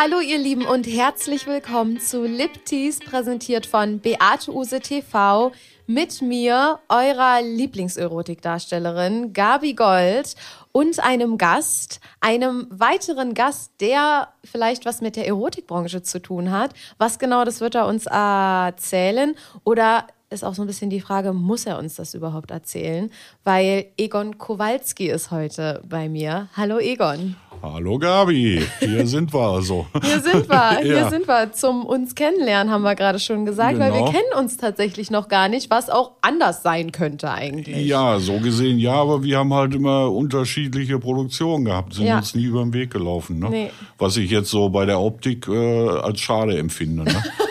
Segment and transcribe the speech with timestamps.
[0.00, 5.50] Hallo ihr Lieben und herzlich willkommen zu Liptease, präsentiert von Beate Use TV
[5.88, 10.36] mit mir, eurer Lieblingserotikdarstellerin Gabi Gold
[10.70, 16.74] und einem Gast, einem weiteren Gast, der vielleicht was mit der Erotikbranche zu tun hat.
[16.98, 21.32] Was genau, das wird er uns erzählen oder ist auch so ein bisschen die Frage,
[21.32, 23.10] muss er uns das überhaupt erzählen?
[23.44, 26.48] Weil Egon Kowalski ist heute bei mir.
[26.54, 27.36] Hallo Egon.
[27.60, 29.86] Hallo Gabi, hier sind wir also.
[30.00, 31.10] Hier sind wir, hier ja.
[31.10, 31.50] sind wir.
[31.52, 33.86] Zum uns kennenlernen haben wir gerade schon gesagt, genau.
[33.86, 34.12] weil wir genau.
[34.12, 37.86] kennen uns tatsächlich noch gar nicht, was auch anders sein könnte eigentlich.
[37.86, 42.18] Ja, so gesehen ja, aber wir haben halt immer unterschiedliche Produktionen gehabt, sind ja.
[42.18, 43.40] uns nie über den Weg gelaufen.
[43.40, 43.48] Ne?
[43.50, 43.70] Nee.
[43.96, 47.04] Was ich jetzt so bei der Optik äh, als schade empfinde.
[47.04, 47.24] Ne?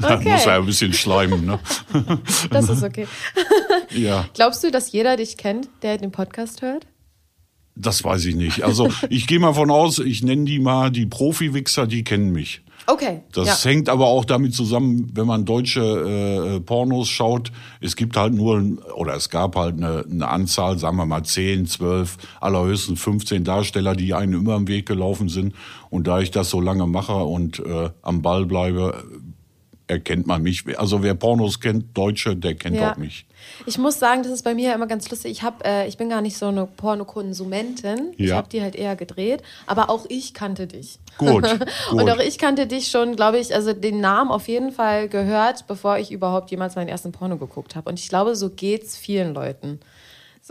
[0.00, 0.32] da okay.
[0.32, 1.44] muss er ein bisschen schleimen.
[1.44, 1.58] Ne?
[2.50, 3.06] das ist okay.
[3.90, 4.26] ja.
[4.34, 6.86] Glaubst du, dass jeder dich kennt, der den Podcast hört?
[7.76, 8.62] Das weiß ich nicht.
[8.62, 12.62] Also ich gehe mal von aus, ich nenne die mal die Profi-Wichser, die kennen mich.
[12.86, 13.22] Okay.
[13.32, 13.70] Das ja.
[13.70, 15.80] hängt aber auch damit zusammen, wenn man deutsche
[16.56, 18.62] äh, Pornos schaut, es gibt halt nur,
[18.94, 23.96] oder es gab halt eine, eine Anzahl, sagen wir mal 10, 12, allerhöchstens 15 Darsteller,
[23.96, 25.54] die einen immer im Weg gelaufen sind.
[25.88, 29.02] Und da ich das so lange mache und äh, am Ball bleibe,
[29.86, 30.64] erkennt man mich.
[30.78, 32.92] Also wer Pornos kennt, Deutsche, der kennt ja.
[32.92, 33.26] auch mich.
[33.66, 35.30] Ich muss sagen, das ist bei mir immer ganz lustig.
[35.30, 38.14] Ich hab, äh, ich bin gar nicht so eine Pornokonsumentin.
[38.16, 38.24] Ja.
[38.24, 39.42] Ich habe die halt eher gedreht.
[39.66, 40.98] Aber auch ich kannte dich.
[41.18, 41.42] Gut,
[41.90, 42.00] gut.
[42.00, 45.66] Und auch ich kannte dich schon, glaube ich, also den Namen auf jeden Fall gehört,
[45.66, 47.90] bevor ich überhaupt jemals meinen ersten Porno geguckt habe.
[47.90, 49.80] Und ich glaube, so geht's vielen Leuten.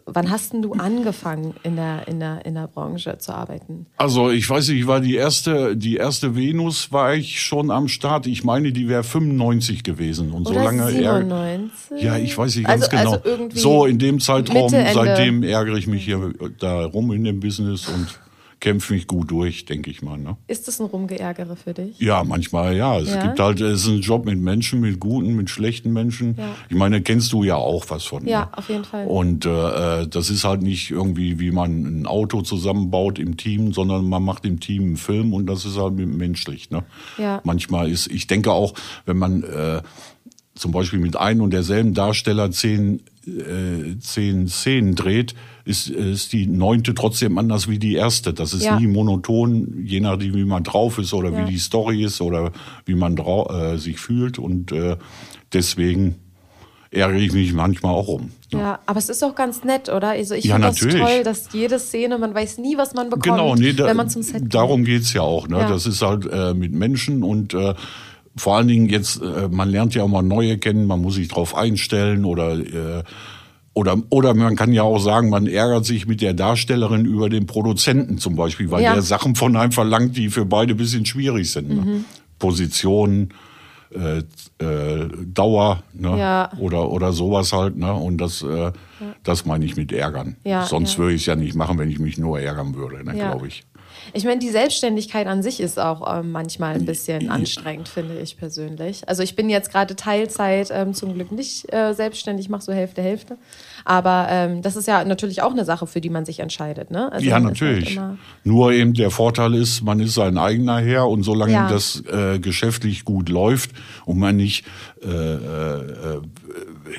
[0.06, 3.86] Wann hast denn du angefangen in der, in der, in der Branche zu arbeiten?
[3.98, 7.88] Also ich weiß nicht, ich war die erste, die erste Venus war ich schon am
[7.88, 8.26] Start.
[8.26, 10.32] Ich meine, die wäre 95 gewesen.
[10.32, 12.02] Und Oder so lange 97?
[12.02, 13.44] Ja, ich weiß nicht ganz also, genau.
[13.44, 17.88] Also so in dem Zeitraum, seitdem ärgere ich mich hier da rum in dem Business
[17.88, 18.20] und
[18.64, 20.18] kämpfe mich gut durch, denke ich mal.
[20.18, 20.38] Ne?
[20.48, 22.00] Ist das ein Rumgeärgere für dich?
[22.00, 22.98] Ja, manchmal ja.
[22.98, 23.22] Es ja?
[23.22, 26.36] gibt halt, es ist ein Job mit Menschen, mit guten, mit schlechten Menschen.
[26.38, 26.56] Ja.
[26.70, 28.26] Ich meine, kennst du ja auch was von.
[28.26, 28.58] Ja, ne?
[28.58, 29.06] auf jeden Fall.
[29.06, 34.08] Und äh, das ist halt nicht irgendwie, wie man ein Auto zusammenbaut im Team, sondern
[34.08, 36.72] man macht im Team einen Film und das ist halt menschlich.
[36.72, 36.86] Ne?
[37.18, 37.42] Ja.
[37.44, 38.76] Manchmal ist, ich denke auch,
[39.06, 39.82] wenn man äh,
[40.56, 45.36] zum Beispiel mit einem und derselben Darsteller zehn, äh, zehn Szenen dreht,
[45.66, 48.34] ist, ist die neunte trotzdem anders wie die erste.
[48.34, 48.80] Das ist ja.
[48.80, 51.40] nie monoton, je nachdem, wie man drauf ist oder ja.
[51.40, 52.52] wie die Story ist oder
[52.86, 54.40] wie man äh, sich fühlt.
[54.40, 54.98] Und äh,
[55.54, 56.16] deswegen
[56.92, 58.32] ärgere ich mich manchmal auch um.
[58.52, 58.60] Ja.
[58.60, 60.10] ja, aber es ist auch ganz nett, oder?
[60.10, 63.24] Also ich ja, finde das toll, dass jede Szene, man weiß nie, was man bekommt,
[63.24, 64.54] genau, nee, da, wenn man zum Set geht.
[64.54, 65.48] Darum geht's ja auch.
[65.48, 65.60] Ne?
[65.60, 65.70] Ja.
[65.70, 67.74] Das ist halt äh, mit Menschen und äh,
[68.36, 71.28] vor allen Dingen jetzt, äh, man lernt ja auch mal neue kennen, man muss sich
[71.28, 73.04] drauf einstellen oder äh,
[73.74, 77.48] oder, oder man kann ja auch sagen, man ärgert sich mit der Darstellerin über den
[77.48, 78.94] Produzenten zum Beispiel, weil ja.
[78.94, 81.70] der Sachen von einem verlangt, die für beide bisschen schwierig sind.
[81.70, 81.82] Ne?
[81.82, 82.06] Mhm.
[82.38, 83.30] Position,
[83.96, 84.20] äh,
[84.64, 86.18] äh, Dauer ne?
[86.18, 86.52] ja.
[86.60, 87.76] oder, oder sowas halt.
[87.76, 87.92] Ne?
[87.92, 88.74] Und das, äh, ja.
[89.24, 90.36] das meine ich mit ärgern.
[90.44, 93.14] Ja, Sonst würde ich es ja nicht machen, wenn ich mich nur ärgern würde, ne,
[93.14, 93.64] glaube ich.
[94.14, 98.38] Ich meine, die Selbstständigkeit an sich ist auch ähm, manchmal ein bisschen anstrengend, finde ich
[98.38, 99.08] persönlich.
[99.08, 103.02] Also ich bin jetzt gerade Teilzeit ähm, zum Glück nicht äh, selbstständig, mache so Hälfte,
[103.02, 103.38] Hälfte.
[103.86, 106.92] Aber ähm, das ist ja natürlich auch eine Sache, für die man sich entscheidet.
[106.92, 107.12] Ne?
[107.12, 107.98] Also ja, natürlich.
[107.98, 111.70] Halt Nur eben der Vorteil ist, man ist sein eigener Herr und solange ja.
[111.70, 113.72] das äh, geschäftlich gut läuft
[114.06, 114.66] und man nicht
[115.04, 116.22] äh, äh,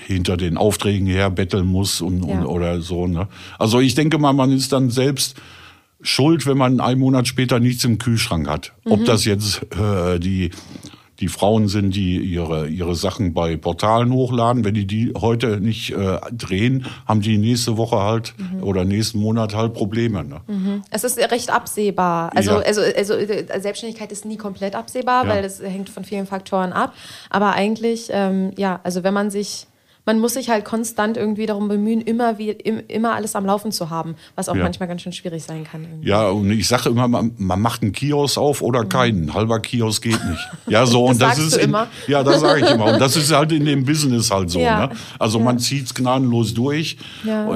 [0.07, 2.39] hinter den Aufträgen her betteln muss und, ja.
[2.39, 3.07] und oder so.
[3.07, 3.29] Ne?
[3.59, 5.37] Also ich denke mal, man ist dann selbst
[6.05, 8.73] schuld, wenn man einen Monat später nichts im Kühlschrank hat.
[8.85, 8.93] Mhm.
[8.93, 10.51] Ob das jetzt äh, die
[11.21, 14.65] die Frauen sind, die ihre ihre Sachen bei Portalen hochladen.
[14.65, 18.63] Wenn die die heute nicht äh, drehen, haben die nächste Woche halt mhm.
[18.65, 20.25] oder nächsten Monat halt Probleme.
[20.25, 20.41] Ne?
[20.47, 20.83] Mhm.
[20.91, 22.31] Es ist recht absehbar.
[22.35, 22.59] Also, ja.
[22.59, 25.31] also, also äh, Selbstständigkeit ist nie komplett absehbar, ja.
[25.31, 26.93] weil das hängt von vielen Faktoren ab.
[27.31, 29.69] Aber eigentlich, ähm, ja, also wenn man sich
[30.07, 33.89] man muss sich halt konstant irgendwie darum bemühen, immer, wie, immer alles am Laufen zu
[33.89, 34.63] haben, was auch ja.
[34.63, 35.85] manchmal ganz schön schwierig sein kann.
[35.85, 36.09] Irgendwie.
[36.09, 38.89] Ja, und ich sage immer, man, man, macht einen Kiosk auf oder mhm.
[38.91, 39.35] keinen.
[39.35, 40.49] Halber Kiosk geht nicht.
[40.67, 41.87] Ja, so das und das ist in, immer.
[42.07, 42.93] ja, das sage ich immer.
[42.93, 44.61] Und das ist halt in dem Business halt so.
[44.61, 44.89] Ja.
[44.89, 44.97] Ne?
[45.19, 45.45] Also ja.
[45.45, 46.99] man zieht's gnadenlos durch.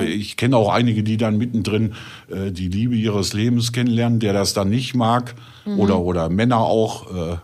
[0.07, 1.95] Ich kenne auch einige, die dann mittendrin
[2.31, 5.35] äh, die Liebe ihres Lebens kennenlernen, der das dann nicht mag
[5.67, 5.79] mhm.
[5.79, 7.15] oder oder Männer auch.
[7.15, 7.37] Äh,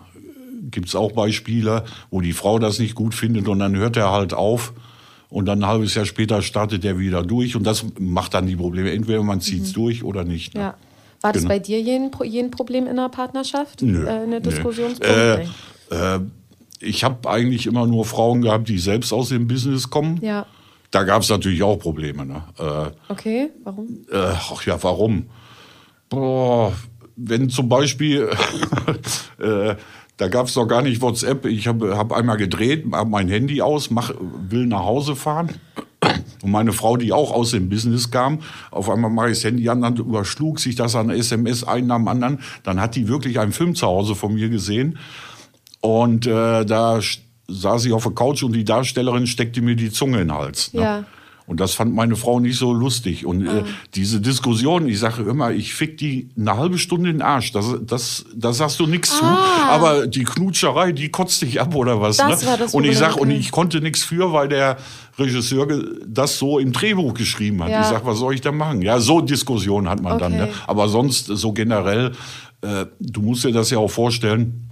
[0.70, 4.10] Gibt es auch Beispiele, wo die Frau das nicht gut findet und dann hört er
[4.10, 4.72] halt auf
[5.34, 8.54] und dann ein halbes Jahr später startet er wieder durch und das macht dann die
[8.54, 8.92] Probleme.
[8.92, 9.74] Entweder man zieht es mhm.
[9.74, 10.54] durch oder nicht.
[10.54, 10.60] Ne?
[10.60, 10.74] Ja.
[11.22, 11.54] War das genau.
[11.54, 13.82] bei dir jeden, jeden Problem in der Partnerschaft?
[13.82, 15.02] Nö, äh, eine Diskussionspunkt?
[15.02, 15.42] Äh,
[15.90, 16.20] äh,
[16.78, 20.20] ich habe eigentlich immer nur Frauen gehabt, die selbst aus dem Business kommen.
[20.22, 20.46] Ja.
[20.92, 22.24] Da gab es natürlich auch Probleme.
[22.24, 22.44] Ne?
[22.56, 24.06] Äh, okay, warum?
[24.12, 25.26] Ach ja, warum?
[26.10, 26.72] Boah,
[27.16, 28.30] wenn zum Beispiel,
[30.16, 33.60] da gab es doch gar nicht WhatsApp, ich habe hab einmal gedreht, habe mein Handy
[33.62, 34.12] aus, mach,
[34.48, 35.50] will nach Hause fahren.
[36.42, 38.40] Und meine Frau, die auch aus dem Business kam,
[38.70, 42.06] auf einmal mache ich das Handy an, dann überschlug sich das an SMS einen am
[42.06, 42.40] anderen.
[42.62, 44.98] Dann hat die wirklich einen Film zu Hause von mir gesehen.
[45.80, 47.00] Und äh, da
[47.48, 50.72] saß ich auf der Couch und die Darstellerin steckte mir die Zunge in den Hals.
[50.74, 50.82] Ne?
[50.82, 51.04] Ja.
[51.46, 53.26] Und das fand meine Frau nicht so lustig.
[53.26, 53.64] Und äh, ah.
[53.94, 57.52] diese Diskussion, ich sage immer, ich fick die eine halbe Stunde in den Arsch.
[57.52, 59.18] Das, das, da sagst du nichts ah.
[59.18, 59.70] zu.
[59.70, 62.16] Aber die Knutscherei, die kotzt dich ab oder was.
[62.16, 62.48] Das ne?
[62.48, 64.78] war das und ich sag, und ich konnte nichts für, weil der
[65.18, 65.66] Regisseur
[66.06, 67.70] das so im Drehbuch geschrieben hat.
[67.70, 67.82] Ja.
[67.82, 68.80] Ich sag, was soll ich da machen?
[68.80, 70.22] Ja, so Diskussionen hat man okay.
[70.22, 70.32] dann.
[70.32, 70.48] Ne?
[70.66, 72.12] Aber sonst so generell,
[72.62, 74.70] äh, du musst dir das ja auch vorstellen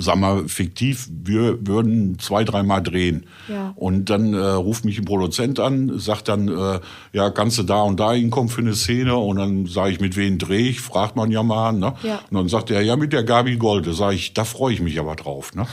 [0.00, 3.26] sag mal, fiktiv, wir würden zwei, dreimal drehen.
[3.48, 3.72] Ja.
[3.76, 6.80] Und dann äh, ruft mich ein Produzent an, sagt dann, äh,
[7.12, 9.16] ja, kannst du da und da hinkommen für eine Szene?
[9.16, 10.80] Und dann sage ich, mit wem drehe ich?
[10.80, 11.72] Fragt man ja mal.
[11.72, 11.94] Ne?
[12.02, 12.20] Ja.
[12.30, 13.92] Und dann sagt er, ja, mit der Gabi Golde.
[13.92, 15.54] Sag ich, da freue ich mich aber drauf.
[15.54, 15.66] Ne?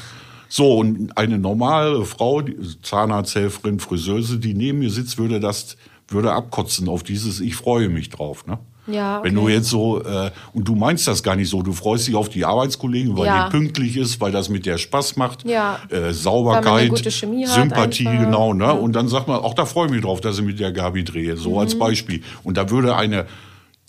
[0.49, 2.41] So, und eine normale Frau,
[2.81, 5.77] Zahnarzthelferin, Friseuse, die neben mir sitzt, würde das,
[6.07, 8.45] würde abkotzen auf dieses, ich freue mich drauf.
[8.45, 8.59] Ne?
[8.87, 9.27] Ja, okay.
[9.27, 12.15] Wenn du jetzt so, äh, und du meinst das gar nicht so, du freust dich
[12.15, 13.45] auf die Arbeitskollegen, weil ja.
[13.45, 15.79] die pünktlich ist, weil das mit der Spaß macht, ja.
[15.89, 18.73] äh, Sauberkeit, Sympathie, genau, ne?
[18.73, 21.03] Und dann sagt man, auch da freue ich mich drauf, dass ich mit der Gabi
[21.03, 21.57] drehe, so mhm.
[21.59, 22.21] als Beispiel.
[22.43, 23.25] Und da würde eine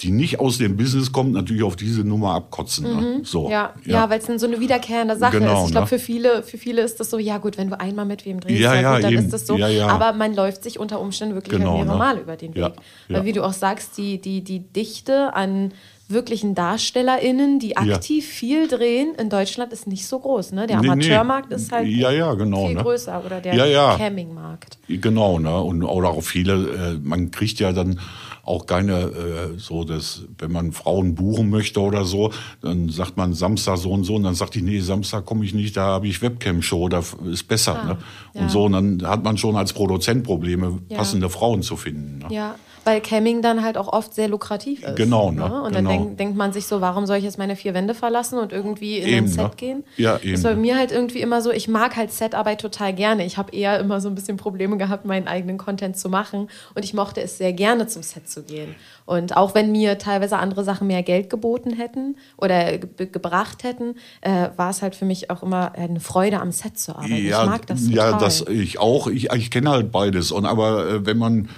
[0.01, 2.85] die nicht aus dem Business kommt, natürlich auf diese Nummer abkotzen.
[2.85, 3.19] Ne?
[3.19, 3.25] Mhm.
[3.25, 3.93] So, ja, ja.
[3.93, 5.67] ja weil es dann so eine wiederkehrende Sache genau, ist.
[5.67, 5.89] Ich glaube, ne?
[5.89, 8.61] für viele, für viele ist das so, ja gut, wenn du einmal mit wem drehst,
[8.61, 9.25] ja, ja, gut, dann eben.
[9.25, 9.57] ist das so.
[9.57, 11.99] Aber man läuft sich unter Umständen wirklich genau, mehrere ne?
[11.99, 12.73] Mal über den Weg.
[13.09, 15.73] Weil wie du auch sagst, die, die, die Dichte an
[16.09, 18.33] wirklichen DarstellerInnen, die aktiv ja.
[18.33, 20.53] viel drehen, in Deutschland ist nicht so groß.
[20.53, 20.67] Ne?
[20.67, 22.83] Der Amateurmarkt nee, ist halt ja, ja, genau, viel ne?
[22.83, 23.97] größer oder der ja.
[23.97, 24.79] Camming-Markt.
[24.89, 25.61] Genau, ne?
[25.61, 28.01] Und oder auch viele, äh, man kriegt ja dann
[28.49, 32.33] auch keine äh, so das, wenn man Frauen buchen möchte oder so,
[32.63, 35.53] dann sagt man Samstag so und so und dann sagt die, nee, Samstag komme ich
[35.53, 37.79] nicht, da habe ich Webcam-Show, da ist besser.
[37.79, 37.99] Ah, ne?
[38.33, 42.21] Und so, und dann hat man schon als Produzent Probleme, passende Frauen zu finden.
[42.21, 42.35] Ne?
[42.35, 42.55] Ja,
[42.85, 44.97] weil Camming dann halt auch oft sehr lukrativ ist.
[44.97, 45.47] Genau, ne?
[45.47, 45.63] ne?
[45.63, 45.91] Und genau.
[45.99, 48.53] Dann denk, denkt man sich so, warum soll ich jetzt meine vier Wände verlassen und
[48.53, 49.51] irgendwie in eben, ein Set ne?
[49.57, 49.85] gehen?
[49.97, 50.33] Ja, eben.
[50.33, 53.25] Das ist bei mir halt irgendwie immer so, ich mag halt Setarbeit total gerne.
[53.25, 56.49] Ich habe eher immer so ein bisschen Probleme gehabt, meinen eigenen Content zu machen.
[56.75, 58.75] Und ich mochte es sehr gerne, zum Set zu gehen.
[59.07, 63.95] Und auch wenn mir teilweise andere Sachen mehr Geld geboten hätten oder ge gebracht hätten,
[64.21, 67.27] äh, war es halt für mich auch immer eine Freude, am Set zu arbeiten.
[67.27, 67.97] Ja, ich mag das total.
[67.97, 69.07] Ja, das ich auch.
[69.07, 70.31] Ich, ich kenne halt beides.
[70.31, 71.49] Und aber äh, wenn man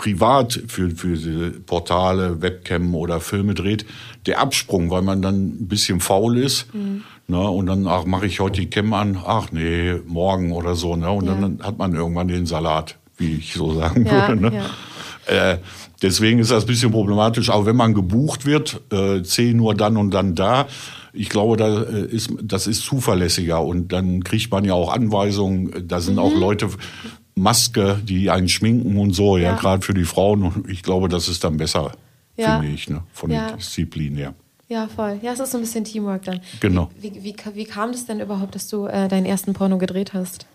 [0.00, 3.84] privat für, für diese Portale, Webcam oder Filme dreht,
[4.24, 6.72] der Absprung, weil man dann ein bisschen faul ist.
[6.74, 7.02] Mhm.
[7.28, 10.96] Ne, und dann, ach, mache ich heute die Cam an, ach nee, morgen oder so.
[10.96, 11.34] Ne, und ja.
[11.34, 14.40] dann hat man irgendwann den Salat, wie ich so sagen ja, würde.
[14.40, 14.62] Ne?
[15.28, 15.52] Ja.
[15.52, 15.58] Äh,
[16.00, 17.50] deswegen ist das ein bisschen problematisch.
[17.50, 20.66] Aber wenn man gebucht wird, äh, 10 Uhr dann und dann da,
[21.12, 25.86] ich glaube, da äh, ist, das ist zuverlässiger und dann kriegt man ja auch Anweisungen.
[25.86, 26.20] Da sind mhm.
[26.20, 26.70] auch Leute
[27.40, 30.42] Maske, die einen schminken und so, ja, ja gerade für die Frauen.
[30.42, 31.92] Und ich glaube, das ist dann besser,
[32.36, 32.58] ja.
[32.58, 33.48] finde ich, ne, von ja.
[33.48, 34.34] der Disziplin her.
[34.68, 35.18] Ja, voll.
[35.22, 36.40] Ja, es ist so ein bisschen Teamwork dann.
[36.60, 36.90] Genau.
[37.00, 40.14] Wie, wie, wie, wie kam das denn überhaupt, dass du äh, deinen ersten Porno gedreht
[40.14, 40.46] hast?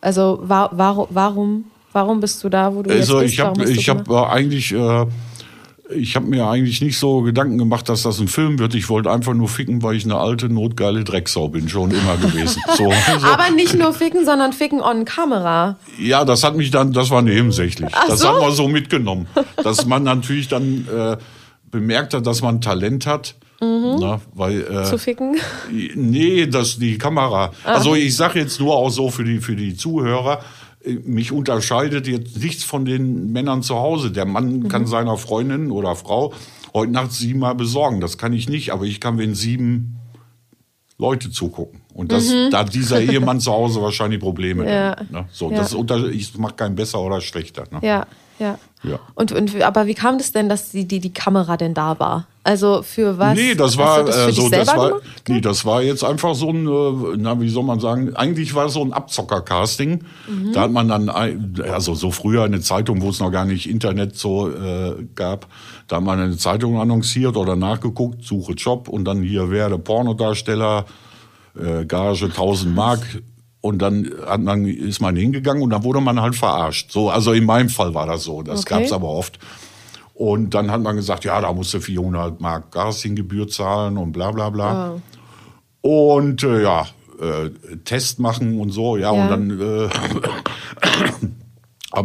[0.00, 3.34] Also war, war, warum, warum bist du da, wo du also jetzt bist?
[3.34, 4.72] Ich habe ich hab eigentlich...
[4.72, 5.06] Äh,
[5.90, 8.74] ich habe mir eigentlich nicht so Gedanken gemacht, dass das ein Film wird.
[8.74, 12.62] Ich wollte einfach nur ficken, weil ich eine alte, notgeile Drecksau bin, schon immer gewesen.
[12.74, 13.26] So, so.
[13.26, 15.76] Aber nicht nur ficken, sondern ficken on Kamera.
[15.98, 17.88] Ja, das hat mich dann, das war nebensächlich.
[17.92, 18.28] Ach das so?
[18.28, 19.28] haben wir so mitgenommen.
[19.62, 21.16] Dass man natürlich dann äh,
[21.70, 23.36] bemerkt hat, dass man Talent hat.
[23.60, 23.98] Mhm.
[24.00, 25.36] Na, weil, äh, Zu ficken?
[25.94, 27.52] Nee, das die Kamera.
[27.64, 27.76] Ach.
[27.76, 30.40] Also ich sage jetzt nur auch so für die, für die Zuhörer,
[31.04, 34.10] mich unterscheidet jetzt nichts von den Männern zu Hause.
[34.10, 34.68] Der Mann mhm.
[34.68, 36.32] kann seiner Freundin oder Frau
[36.72, 38.00] heute Nacht siebenmal besorgen.
[38.00, 40.00] Das kann ich nicht, aber ich kann, wenn sieben
[40.98, 41.80] Leute zugucken.
[41.92, 42.50] Und das, mhm.
[42.50, 44.68] da dieser Ehemann zu Hause wahrscheinlich Probleme.
[44.70, 44.94] Ja.
[44.96, 45.28] Dann, ne?
[45.32, 45.58] So, ja.
[45.58, 47.64] das unter, ich mache keinen besser oder schlechter.
[47.70, 47.78] Ne?
[47.82, 48.06] Ja,
[48.38, 48.58] ja.
[48.84, 48.98] Ja.
[49.14, 52.26] Und, und aber wie kam das denn, dass die, die, die Kamera denn da war?
[52.46, 53.34] Also für was?
[53.34, 56.66] Nee, das war das äh, so, das war, nee, das war jetzt einfach so ein,
[56.66, 60.04] äh, na, wie soll man sagen, eigentlich war es so ein Abzocker-Casting.
[60.28, 60.52] Mhm.
[60.52, 64.16] Da hat man dann, also so früher eine Zeitung, wo es noch gar nicht Internet
[64.16, 65.46] so äh, gab,
[65.88, 70.84] da hat man eine Zeitung annonciert oder nachgeguckt, suche Job und dann hier werde Pornodarsteller,
[71.58, 73.00] äh, Gage 1000 Mark.
[73.64, 76.92] Und dann man, ist man hingegangen und dann wurde man halt verarscht.
[76.92, 78.42] So, also in meinem Fall war das so.
[78.42, 78.74] Das okay.
[78.74, 79.38] gab's aber oft.
[80.12, 84.32] Und dann hat man gesagt, ja, da musst du 400 Mark Gasinggebühr zahlen und bla
[84.32, 85.00] bla bla.
[85.80, 86.18] Oh.
[86.20, 86.86] Und äh, ja,
[87.18, 89.22] äh, Test machen und so, ja, ja.
[89.22, 89.88] und dann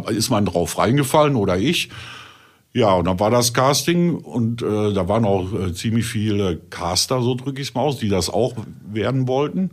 [0.07, 1.89] äh, ist man drauf reingefallen oder ich.
[2.71, 7.21] Ja, und dann war das Casting und äh, da waren auch äh, ziemlich viele Caster,
[7.21, 8.53] so drücke ich es mal aus, die das auch
[8.89, 9.71] werden wollten.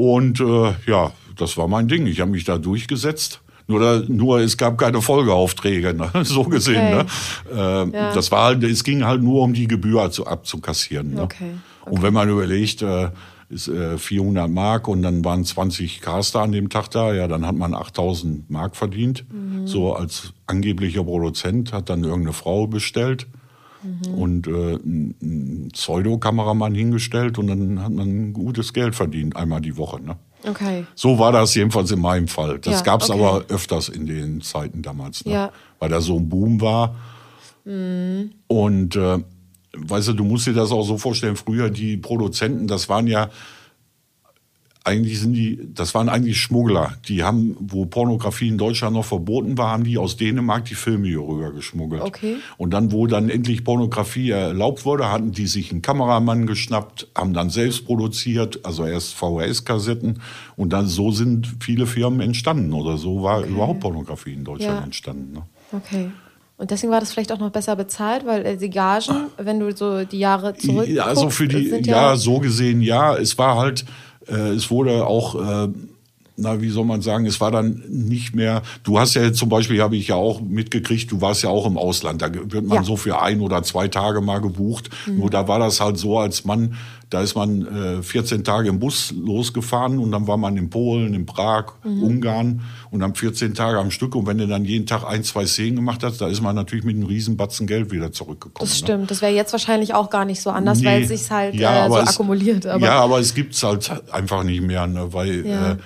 [0.00, 2.06] Und äh, ja, das war mein Ding.
[2.06, 3.42] Ich habe mich da durchgesetzt.
[3.66, 6.10] Nur, nur es gab keine Folgeaufträge, ne?
[6.24, 6.86] so gesehen.
[6.86, 7.04] Okay.
[7.52, 7.92] Ne?
[7.92, 8.14] Äh, ja.
[8.14, 11.12] Das war halt, es ging halt nur um die Gebühr zu, abzukassieren.
[11.14, 11.22] Ne?
[11.22, 11.52] Okay.
[11.82, 11.94] okay.
[11.94, 13.10] Und wenn man überlegt, äh,
[13.50, 17.46] ist äh, 400 Mark und dann waren 20 Caster an dem Tag da, ja, dann
[17.46, 19.26] hat man 8000 Mark verdient.
[19.30, 19.66] Mhm.
[19.66, 23.26] So als angeblicher Produzent hat dann irgendeine Frau bestellt
[23.82, 24.14] mhm.
[24.14, 30.00] und äh, einen Pseudo-Kameramann hingestellt und dann hat man gutes Geld verdient, einmal die Woche.
[30.00, 30.16] Ne?
[30.46, 30.86] Okay.
[30.94, 32.58] So war das jedenfalls in meinem Fall.
[32.58, 33.20] Das ja, gab es okay.
[33.20, 35.32] aber öfters in den Zeiten damals, ne?
[35.32, 35.52] ja.
[35.78, 36.96] weil da so ein Boom war.
[37.64, 38.32] Mhm.
[38.46, 39.18] Und äh,
[39.76, 43.30] weißt du, du musst dir das auch so vorstellen, früher die Produzenten, das waren ja
[44.84, 46.94] eigentlich sind die, das waren eigentlich Schmuggler.
[47.06, 51.06] Die haben, wo Pornografie in Deutschland noch verboten war, haben die aus Dänemark die Filme
[51.06, 52.02] hier rüber geschmuggelt.
[52.02, 52.36] Okay.
[52.56, 57.34] Und dann, wo dann endlich Pornografie erlaubt wurde, hatten die sich einen Kameramann geschnappt, haben
[57.34, 60.22] dann selbst produziert, also erst VHS-Kassetten.
[60.56, 63.50] Und dann so sind viele Firmen entstanden oder so war okay.
[63.50, 64.84] überhaupt Pornografie in Deutschland ja.
[64.84, 65.34] entstanden.
[65.34, 65.42] Ne?
[65.72, 66.10] Okay.
[66.60, 69.74] Und deswegen war das vielleicht auch noch besser bezahlt, weil äh, die Gagen, wenn du
[69.74, 70.88] so die Jahre zurück.
[70.88, 71.78] Ja, also für die, ja,
[72.10, 73.16] ja, so gesehen, ja.
[73.16, 73.86] Es war halt,
[74.26, 75.68] es wurde auch, äh,
[76.36, 79.80] na, wie soll man sagen, es war dann nicht mehr, du hast ja zum Beispiel,
[79.82, 82.82] habe ich ja auch mitgekriegt, du warst ja auch im Ausland, da wird man ja.
[82.82, 84.90] so für ein oder zwei Tage mal gebucht.
[85.06, 85.18] Mhm.
[85.18, 86.76] Nur da war das halt so, als Mann
[87.10, 91.12] da ist man äh, 14 Tage im Bus losgefahren und dann war man in Polen,
[91.12, 92.02] in Prag, mhm.
[92.04, 92.60] Ungarn
[92.92, 94.14] und dann 14 Tage am Stück.
[94.14, 96.84] Und wenn du dann jeden Tag ein, zwei Szenen gemacht hast, da ist man natürlich
[96.84, 98.60] mit einem Riesenbatzen Geld wieder zurückgekommen.
[98.60, 98.76] Das ne?
[98.76, 99.00] stimmt.
[99.00, 99.06] Ne?
[99.08, 100.86] Das wäre jetzt wahrscheinlich auch gar nicht so anders, nee.
[100.86, 102.66] weil es sich halt ja, äh, so es, akkumuliert.
[102.66, 105.12] Aber ja, aber es gibt's halt einfach nicht mehr, ne?
[105.12, 105.72] weil ja.
[105.72, 105.76] äh,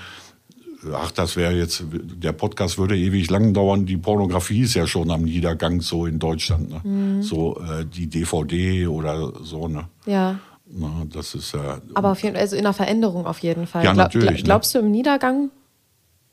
[0.93, 3.87] ach, das wäre jetzt, der Podcast würde ewig lang dauern.
[3.87, 6.69] Die Pornografie ist ja schon am Niedergang so in Deutschland.
[6.69, 6.81] Ne?
[6.85, 7.23] Mhm.
[7.23, 9.69] So äh, die DVD oder so.
[9.69, 9.87] Ne?
[10.05, 10.39] Ja.
[10.67, 11.79] Na, das ist ja.
[11.95, 13.85] Aber auf jeden, also in der Veränderung auf jeden Fall.
[13.85, 14.27] Ja, natürlich.
[14.27, 14.43] Glaub, ne?
[14.45, 15.51] glaubst du im Niedergang?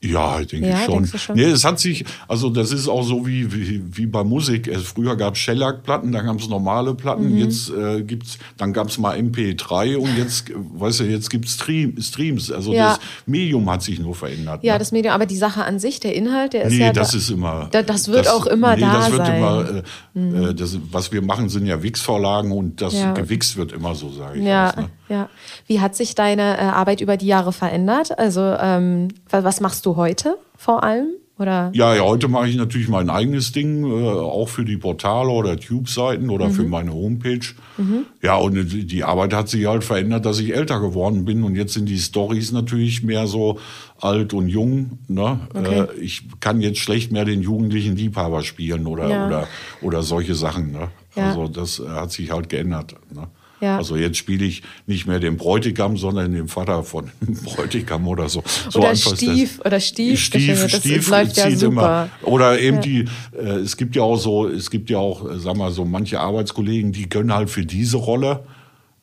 [0.04, 1.06] Ja, denke ja, ich schon.
[1.06, 1.36] schon.
[1.36, 4.68] Nee, es hat sich, also das ist auch so wie, wie, wie bei Musik.
[4.68, 7.38] Es, früher gab es Shellac-Platten, dann gab es normale Platten, mhm.
[7.38, 12.02] jetzt äh, gibt's, dann gab es mal MP3 und jetzt, weißt du, jetzt gibt's Stream,
[12.02, 12.52] Streams.
[12.52, 12.90] Also ja.
[12.90, 14.64] das Medium hat sich nur verändert.
[14.64, 14.80] Ja, ne?
[14.80, 16.88] das Medium, aber die Sache an sich, der Inhalt, der ist nee, ja.
[16.88, 17.68] Nee, das da, ist immer.
[17.72, 19.38] Da, das wird das, auch immer nee, da das wird sein.
[19.38, 20.46] Immer, äh, mhm.
[20.46, 23.14] äh, das, was wir machen, sind ja Wix-Vorlagen und das ja.
[23.14, 24.46] gewichst wird immer so, sage ich.
[24.46, 24.90] Ja, was, ne?
[25.10, 25.30] ja.
[25.68, 28.18] Wie hat sich deine äh, Arbeit über die Jahre verändert?
[28.18, 30.38] Also ähm, was machst du heute?
[30.62, 31.16] vor allem?
[31.40, 31.72] Oder?
[31.74, 35.60] Ja, ja, heute mache ich natürlich mein eigenes Ding, äh, auch für die Portale oder
[35.60, 36.52] Tube-Seiten oder mhm.
[36.52, 37.48] für meine Homepage.
[37.78, 38.06] Mhm.
[38.22, 41.74] Ja, und die Arbeit hat sich halt verändert, dass ich älter geworden bin und jetzt
[41.74, 43.58] sind die Stories natürlich mehr so
[44.00, 45.00] alt und jung.
[45.08, 45.40] Ne?
[45.56, 45.80] Okay.
[45.80, 49.26] Äh, ich kann jetzt schlecht mehr den jugendlichen Liebhaber spielen oder, ja.
[49.26, 49.48] oder,
[49.82, 50.72] oder solche Sachen.
[50.72, 50.90] Ne?
[51.16, 51.30] Ja.
[51.30, 52.94] Also das hat sich halt geändert.
[53.12, 53.28] Ne?
[53.62, 53.78] Ja.
[53.78, 57.12] Also jetzt spiele ich nicht mehr den Bräutigam, sondern den Vater von
[57.46, 58.44] Bräutigam oder so.
[58.70, 60.20] so oder Stief oder Stief.
[60.20, 61.70] Stief, das, Stief das läuft ja super.
[61.70, 62.10] Immer.
[62.24, 62.82] Oder eben ja.
[62.82, 63.06] die,
[63.38, 66.20] äh, es gibt ja auch so, es gibt ja auch, äh, sag mal so, manche
[66.20, 68.44] Arbeitskollegen, die können halt für diese Rolle,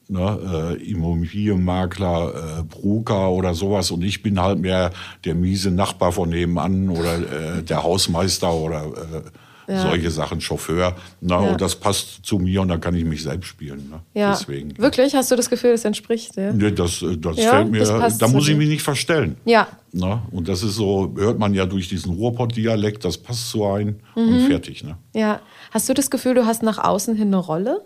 [0.09, 4.91] ne, äh, Immobilienmakler, äh, Broker oder sowas und ich bin halt mehr
[5.25, 9.23] der miese Nachbar von nebenan oder äh, der Hausmeister oder äh,
[9.69, 9.83] ja.
[9.83, 10.97] solche Sachen, Chauffeur.
[11.21, 11.51] Na, ja.
[11.51, 13.89] Und das passt zu mir und da kann ich mich selbst spielen.
[13.91, 14.01] Ne?
[14.21, 14.31] Ja.
[14.31, 14.77] Deswegen.
[14.79, 15.15] Wirklich?
[15.15, 16.37] Hast du das Gefühl, das entspricht?
[16.37, 16.53] Ja?
[16.53, 19.37] Nee, das, äh, das fällt mir, das da muss ich mich nicht verstellen.
[19.45, 19.69] Ja.
[19.93, 24.01] Na, und das ist so, hört man ja durch diesen Ruhrpott-Dialekt, das passt so ein
[24.17, 24.29] mhm.
[24.29, 24.85] und fertig.
[24.85, 24.97] Ne?
[25.15, 25.41] Ja.
[25.71, 27.83] Hast du das Gefühl, du hast nach außen hin eine Rolle?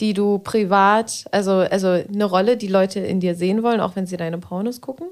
[0.00, 4.06] die du privat, also, also eine Rolle, die Leute in dir sehen wollen, auch wenn
[4.06, 5.08] sie deine Pornos gucken?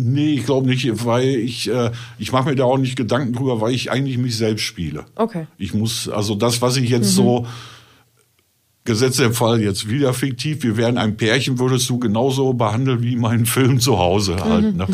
[0.00, 1.90] Nee, ich glaube nicht, weil ich, äh,
[2.20, 5.04] ich mache mir da auch nicht Gedanken drüber, weil ich eigentlich mich selbst spiele.
[5.16, 5.48] Okay.
[5.58, 7.16] Ich muss, also das, was ich jetzt mhm.
[7.16, 7.46] so,
[8.84, 13.16] Gesetz im Fall jetzt wieder fiktiv, wir wären ein Pärchen, würdest du genauso behandeln wie
[13.16, 14.76] meinen Film zu Hause halt.
[14.76, 14.86] Ne?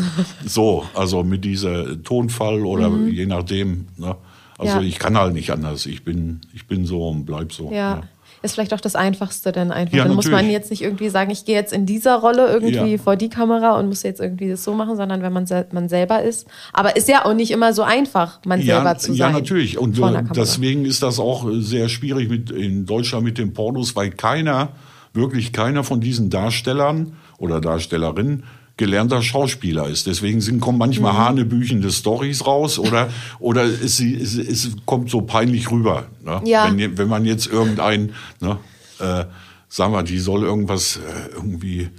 [0.45, 3.07] So, also mit dieser Tonfall oder mhm.
[3.07, 3.87] je nachdem.
[3.97, 4.15] Ne?
[4.57, 4.81] Also ja.
[4.81, 5.85] ich kann halt nicht anders.
[5.85, 7.71] Ich bin, ich bin so und bleib so.
[7.71, 7.97] Ja.
[7.97, 8.03] ja
[8.45, 9.93] ist vielleicht auch das Einfachste dann einfach.
[9.97, 10.31] Ja, dann natürlich.
[10.31, 12.97] muss man jetzt nicht irgendwie sagen, ich gehe jetzt in dieser Rolle irgendwie ja.
[12.97, 15.89] vor die Kamera und muss jetzt irgendwie das so machen, sondern wenn man, sel man
[15.89, 16.47] selber ist.
[16.71, 19.17] Aber ist ja auch nicht immer so einfach, man ja, selber zu sein.
[19.17, 19.77] Ja, natürlich.
[19.77, 23.95] Und äh, deswegen ist das auch äh, sehr schwierig mit, in Deutschland mit den Pornos,
[23.95, 24.69] weil keiner,
[25.13, 28.43] wirklich keiner von diesen Darstellern oder Darstellerinnen
[28.77, 30.07] gelernter Schauspieler ist.
[30.07, 31.17] Deswegen sind, kommen manchmal mhm.
[31.17, 36.07] hanebüchende Stories raus oder, oder es, es, es kommt so peinlich rüber.
[36.23, 36.41] Ne?
[36.45, 36.69] Ja.
[36.71, 38.57] Wenn, wenn man jetzt irgendein, ne,
[38.99, 39.25] äh,
[39.69, 41.89] sagen wir, die soll irgendwas äh, irgendwie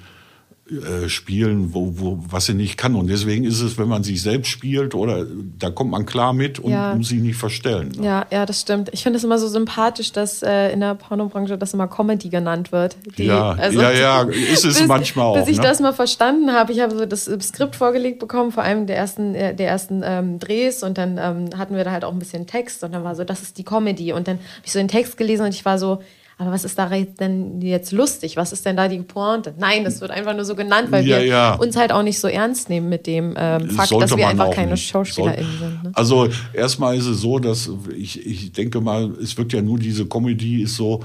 [0.68, 2.96] äh, spielen, wo, wo, was sie nicht kann.
[2.96, 5.24] Und deswegen ist es, wenn man sich selbst spielt oder
[5.58, 6.92] da kommt man klar mit und ja.
[6.92, 7.92] muss sich nicht verstellen.
[7.96, 8.04] Ne?
[8.04, 8.88] Ja, ja, das stimmt.
[8.92, 12.72] Ich finde es immer so sympathisch, dass äh, in der Pornobranche das immer Comedy genannt
[12.72, 12.96] wird.
[13.16, 15.38] Die, ja, also, ja, ja, ist es bis, manchmal auch.
[15.38, 15.62] Bis ich ne?
[15.62, 19.36] das mal verstanden habe, ich habe so das Skript vorgelegt bekommen, vor allem der ersten,
[19.36, 22.48] äh, der ersten ähm, Drehs und dann ähm, hatten wir da halt auch ein bisschen
[22.48, 24.12] Text und dann war so, das ist die Comedy.
[24.12, 26.00] Und dann habe ich so den Text gelesen und ich war so,
[26.38, 28.36] aber was ist da denn jetzt lustig?
[28.36, 29.54] Was ist denn da die Pointe?
[29.58, 31.54] Nein, das wird einfach nur so genannt, weil ja, wir ja.
[31.54, 34.50] uns halt auch nicht so ernst nehmen mit dem ähm, Fakt, Sollte dass wir einfach
[34.50, 34.86] keine nicht.
[34.86, 35.84] SchauspielerInnen sind.
[35.84, 35.92] Ne?
[35.94, 40.04] Also erstmal ist es so, dass ich, ich denke mal, es wird ja nur diese
[40.04, 41.02] Comedy ist so,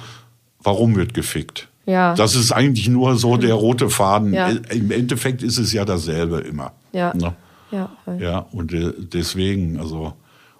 [0.59, 1.69] warum wird gefickt?
[1.85, 2.13] Ja.
[2.13, 4.33] Das ist eigentlich nur so der rote Faden.
[4.33, 4.49] Ja.
[4.49, 6.73] Im Endeffekt ist es ja dasselbe immer.
[6.91, 7.13] Ja.
[7.15, 7.33] Ne?
[7.71, 10.11] Ja, ja, und äh, deswegen, also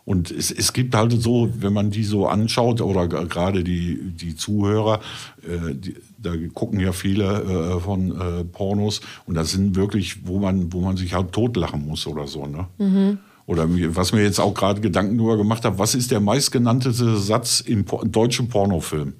[0.05, 4.36] und es, es gibt halt so, wenn man die so anschaut, oder gerade die, die
[4.36, 5.00] Zuhörer,
[5.43, 10.39] äh, die, da gucken ja viele äh, von äh, Pornos und das sind wirklich, wo
[10.39, 12.46] man, wo man sich halt totlachen muss oder so.
[12.46, 12.67] Ne?
[12.77, 13.17] Mhm.
[13.46, 17.60] Oder was mir jetzt auch gerade Gedanken darüber gemacht habe, was ist der meistgenannteste Satz
[17.60, 19.13] im, im deutschen Pornofilm?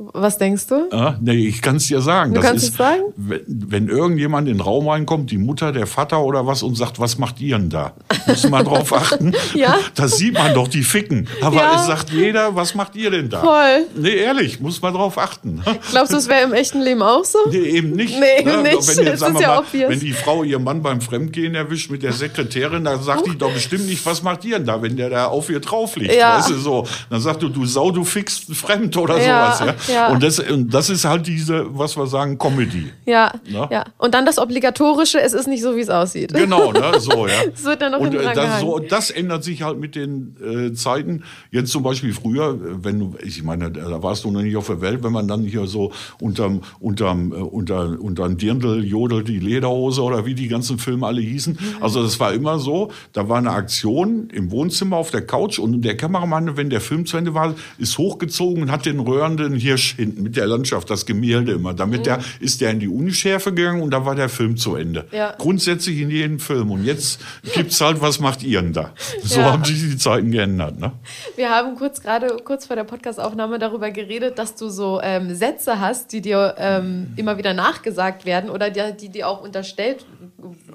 [0.00, 0.88] Was denkst du?
[0.92, 2.32] Ah, nee, ich kann es dir sagen.
[2.32, 3.02] Du das kannst ist, es sagen?
[3.16, 7.00] Wenn, wenn, irgendjemand in den Raum reinkommt, die Mutter, der Vater oder was, und sagt,
[7.00, 7.94] was macht ihr denn da?
[8.28, 9.34] Muss man drauf achten.
[9.54, 9.76] ja?
[9.96, 11.26] Das sieht man doch, die ficken.
[11.42, 11.80] Aber ja.
[11.80, 13.40] es sagt jeder, was macht ihr denn da?
[13.40, 13.86] Voll.
[13.96, 15.62] Nee, ehrlich, muss man drauf achten.
[15.90, 17.38] Glaubst du, es wäre im echten Leben auch so?
[17.50, 18.20] Nee, eben nicht.
[18.20, 18.62] Nee, ne?
[18.62, 18.96] nicht.
[18.96, 19.90] Wenn, jetzt, das ist ja mal, obvious.
[19.90, 23.52] wenn die Frau ihren Mann beim Fremdgehen erwischt mit der Sekretärin, dann sagt die doch
[23.52, 26.14] bestimmt nicht, was macht ihr denn da, wenn der da auf ihr drauf liegt.
[26.14, 26.38] Ja.
[26.38, 26.86] Weißt du, so.
[27.10, 29.56] Dann sagt du, du Sau, du fickst fremd oder ja.
[29.56, 29.74] sowas.
[29.87, 29.87] Ja?
[29.88, 30.08] Ja.
[30.08, 32.90] Und das, das ist halt diese, was wir sagen, Comedy.
[33.06, 33.68] Ja, ne?
[33.70, 33.84] ja.
[33.98, 36.32] Und dann das Obligatorische, es ist nicht so, wie es aussieht.
[36.34, 36.92] Genau, ne?
[36.98, 37.34] so, ja.
[37.54, 40.72] Es wird dann noch Und äh, das, so, das ändert sich halt mit den äh,
[40.74, 41.24] Zeiten.
[41.50, 44.80] Jetzt zum Beispiel früher, wenn du, ich meine, da warst du noch nicht auf der
[44.80, 50.02] Welt, wenn man dann hier so unterm, unterm, äh, unter, unterm Dirndl jodelt die Lederhose
[50.02, 51.54] oder wie die ganzen Filme alle hießen.
[51.54, 51.82] Mhm.
[51.82, 55.82] Also das war immer so, da war eine Aktion im Wohnzimmer auf der Couch und
[55.82, 59.94] der Kameramann, wenn der Film zu Ende war, ist hochgezogen und hat den röhrenden Hirsch
[59.96, 61.72] hinten mit der Landschaft, das Gemälde immer.
[61.72, 62.04] Damit mhm.
[62.04, 65.06] der ist der in die Unischärfe gegangen und da war der Film zu Ende.
[65.12, 65.34] Ja.
[65.38, 66.70] Grundsätzlich in jedem Film.
[66.70, 67.20] Und jetzt
[67.54, 68.92] gibt's halt, was macht ihr denn da?
[69.22, 69.52] So ja.
[69.52, 70.78] haben sich die Zeiten geändert.
[70.78, 70.92] Ne?
[71.36, 75.80] Wir haben kurz gerade kurz vor der Podcastaufnahme darüber geredet, dass du so ähm, Sätze
[75.80, 80.04] hast, die dir ähm, immer wieder nachgesagt werden oder die, die dir auch unterstellt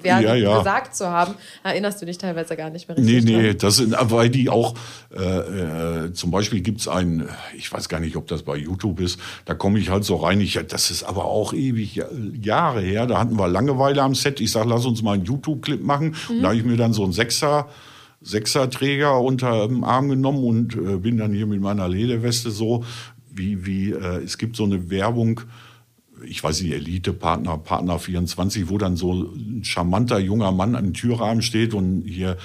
[0.00, 0.58] werden, ja, ja.
[0.58, 1.34] gesagt zu haben.
[1.62, 3.24] Erinnerst du dich teilweise gar nicht mehr richtig?
[3.24, 4.74] Nee, nee, das sind, weil die auch,
[5.14, 9.18] äh, äh, zum Beispiel gibt's einen, ich weiß gar nicht, ob das bei YouTube ist,
[9.44, 12.02] da komme ich halt so rein, ich, das ist aber auch ewig
[12.40, 15.82] Jahre her, da hatten wir Langeweile am Set, ich sag, lass uns mal einen YouTube-Clip
[15.82, 16.42] machen, mhm.
[16.42, 17.68] da habe ich mir dann so einen Sechser
[18.24, 22.84] Sechserträger unter dem Arm genommen und äh, bin dann hier mit meiner Lederweste so,
[23.30, 25.42] wie, wie äh, es gibt so eine Werbung,
[26.26, 31.42] ich weiß nicht, Elite-Partner, Partner 24, wo dann so ein charmanter junger Mann am Türrahmen
[31.42, 32.38] steht und hier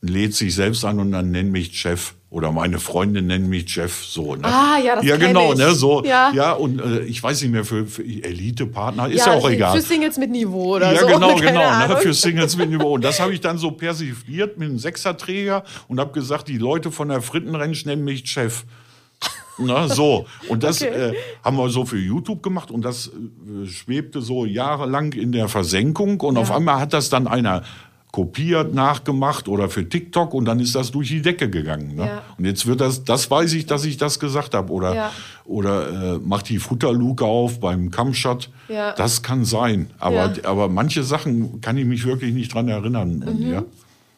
[0.00, 4.04] lädt sich selbst an und dann nennt mich Chef oder meine Freundin nennt mich Chef
[4.04, 4.44] so ne?
[4.44, 5.58] ah ja das ja genau ich.
[5.58, 9.26] ne so ja, ja und äh, ich weiß nicht mehr für, für Elite Partner ist
[9.26, 12.14] ja, ja auch egal für Singles mit Niveau oder ja so genau genau ne, für
[12.14, 16.12] Singles mit Niveau und das habe ich dann so persifliert mit einem Sechserträger und habe
[16.12, 18.64] gesagt die Leute von der Frittenrentsch nennen mich Chef
[19.58, 20.26] na, so.
[20.48, 21.10] Und das okay.
[21.10, 25.48] äh, haben wir so für YouTube gemacht und das äh, schwebte so jahrelang in der
[25.48, 26.42] Versenkung und ja.
[26.42, 27.62] auf einmal hat das dann einer
[28.12, 31.94] kopiert, nachgemacht oder für TikTok und dann ist das durch die Decke gegangen.
[31.94, 32.06] Ne?
[32.06, 32.22] Ja.
[32.38, 34.72] Und jetzt wird das, das weiß ich, dass ich das gesagt habe.
[34.72, 35.12] Oder, ja.
[35.44, 38.50] oder äh, macht die Futterluke auf beim Kampfshot.
[38.68, 38.92] Ja.
[38.92, 39.90] Das kann sein.
[39.98, 43.18] Aber, aber manche Sachen kann ich mich wirklich nicht dran erinnern.
[43.18, 43.50] Mhm.
[43.50, 43.64] Ja.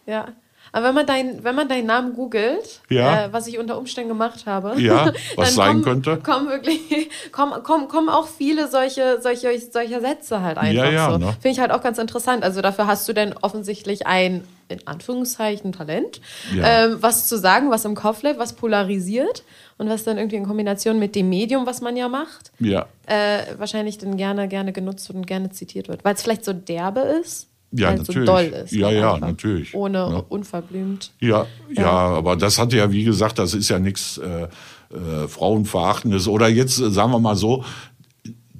[0.06, 0.28] ja.
[0.72, 3.24] Aber wenn man, dein, wenn man deinen Namen googelt, ja.
[3.24, 7.62] äh, was ich unter Umständen gemacht habe, ja, was sein kommen, könnte, kommen wirklich kommen,
[7.62, 11.18] kommen, kommen auch viele solche, solche, solche Sätze halt einfach ja, ja, so.
[11.18, 11.32] Ne?
[11.40, 12.44] Finde ich halt auch ganz interessant.
[12.44, 16.20] Also dafür hast du denn offensichtlich ein, in Anführungszeichen, Talent,
[16.54, 16.84] ja.
[16.84, 19.42] ähm, was zu sagen, was im Kopf lebt, was polarisiert
[19.78, 22.86] und was dann irgendwie in Kombination mit dem Medium, was man ja macht, ja.
[23.06, 26.04] Äh, wahrscheinlich dann gerne, gerne genutzt und gerne zitiert wird.
[26.04, 28.06] Weil es vielleicht so derbe ist ja, natürlich.
[28.06, 28.72] so doll ist.
[28.72, 29.74] Ja, ja, natürlich.
[29.74, 30.24] Ohne ja.
[30.28, 31.12] unverblümt.
[31.20, 34.48] Ja, ja, ja, aber das hat ja, wie gesagt, das ist ja nichts äh,
[34.92, 36.26] äh, Frauenverachtendes.
[36.26, 37.64] Oder jetzt äh, sagen wir mal so,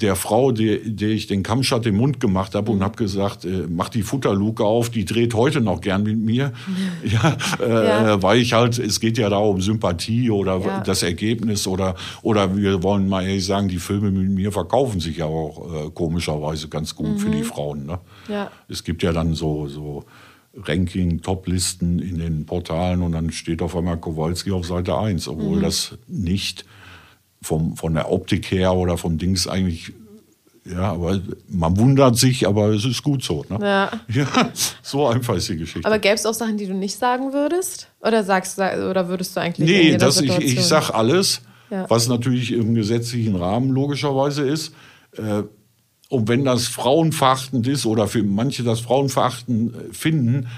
[0.01, 2.85] der Frau, der, der ich den Kammschatt im Mund gemacht habe und mhm.
[2.85, 6.53] habe gesagt, äh, mach die Futterluke auf, die dreht heute noch gern mit mir.
[7.05, 8.23] ja, äh, ja.
[8.23, 10.81] weil ich halt, es geht ja da um Sympathie oder ja.
[10.81, 15.19] das Ergebnis oder, oder wir wollen mal ehrlich sagen, die Filme mit mir verkaufen sich
[15.19, 17.19] ja auch äh, komischerweise ganz gut mhm.
[17.19, 17.45] für die mhm.
[17.45, 17.87] Frauen.
[17.87, 17.99] Ne?
[18.29, 18.51] Ja.
[18.69, 20.05] Es gibt ja dann so, so
[20.55, 25.59] Ranking, Top-Listen in den Portalen und dann steht auf einmal Kowalski auf Seite 1, obwohl
[25.59, 25.63] mhm.
[25.63, 26.65] das nicht
[27.43, 29.93] vom, von der Optik her oder vom Dings eigentlich
[30.65, 33.45] ja, aber man wundert sich, aber es ist gut so.
[33.49, 33.59] Ne?
[33.61, 33.91] Ja.
[34.09, 34.51] ja.
[34.83, 35.87] So einfach ist die Geschichte.
[35.87, 37.89] Aber gäbe es auch Sachen, die du nicht sagen würdest?
[38.01, 41.89] Oder sagst oder würdest du eigentlich Nee, das, ich, ich sag alles, ja.
[41.89, 44.75] was natürlich im gesetzlichen Rahmen logischerweise ist.
[45.17, 45.45] Äh,
[46.11, 50.49] und wenn das frauenverachtend ist oder für manche das frauenverachtend äh, finden,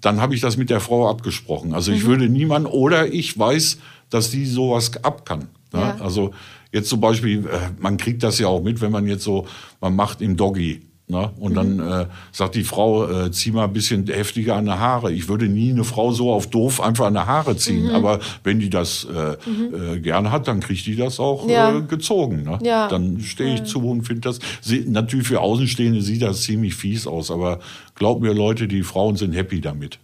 [0.00, 1.74] dann habe ich das mit der Frau abgesprochen.
[1.74, 2.08] Also ich mhm.
[2.08, 3.78] würde niemand oder ich weiß,
[4.10, 5.48] dass die sowas ab kann.
[5.72, 5.80] Ne?
[5.80, 5.96] Ja.
[6.00, 6.32] Also
[6.72, 9.46] jetzt zum Beispiel, äh, man kriegt das ja auch mit, wenn man jetzt so,
[9.80, 10.82] man macht im Doggy.
[11.10, 11.30] Ne?
[11.38, 11.78] Und mhm.
[11.78, 15.10] dann äh, sagt die Frau, äh, zieh mal ein bisschen heftiger an die Haare.
[15.10, 17.86] Ich würde nie eine Frau so auf doof einfach an die Haare ziehen.
[17.86, 17.94] Mhm.
[17.94, 19.94] Aber wenn die das äh, mhm.
[19.94, 21.78] äh, gerne hat, dann kriegt die das auch ja.
[21.78, 22.42] äh, gezogen.
[22.42, 22.58] Ne?
[22.62, 22.88] Ja.
[22.88, 24.38] Dann stehe ich zu und finde das.
[24.60, 27.60] Sie, natürlich für Außenstehende sieht das ziemlich fies aus, aber
[27.94, 29.98] glaub mir, Leute, die Frauen sind happy damit.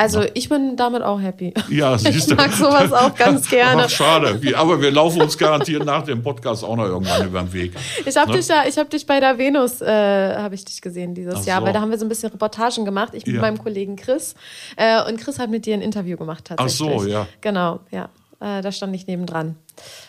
[0.00, 1.52] Also ich bin damit auch happy.
[1.68, 2.34] Ja, siehst du.
[2.34, 3.82] Ich mag sowas auch ganz gerne.
[3.86, 4.40] Ach, schade.
[4.56, 7.72] Aber wir laufen uns garantiert nach dem Podcast auch noch irgendwann über den Weg.
[8.06, 8.38] Ich habe ne?
[8.38, 11.44] dich ja, ich habe dich bei der Venus, äh, habe ich dich gesehen dieses Ach
[11.44, 11.66] Jahr, so.
[11.66, 13.12] weil da haben wir so ein bisschen Reportagen gemacht.
[13.12, 13.40] Ich mit ja.
[13.40, 14.36] meinem Kollegen Chris.
[14.76, 16.94] Äh, und Chris hat mit dir ein Interview gemacht tatsächlich.
[16.94, 17.26] Ach so, ja.
[17.40, 18.08] Genau, ja.
[18.38, 19.56] Äh, da stand ich nebendran.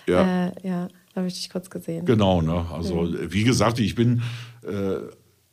[0.06, 0.49] Ja.
[0.49, 2.06] Äh, ja, da habe ich dich kurz gesehen.
[2.06, 2.63] Genau, ne?
[2.71, 3.32] Also mhm.
[3.34, 4.21] wie gesagt, ich bin
[4.63, 4.99] äh,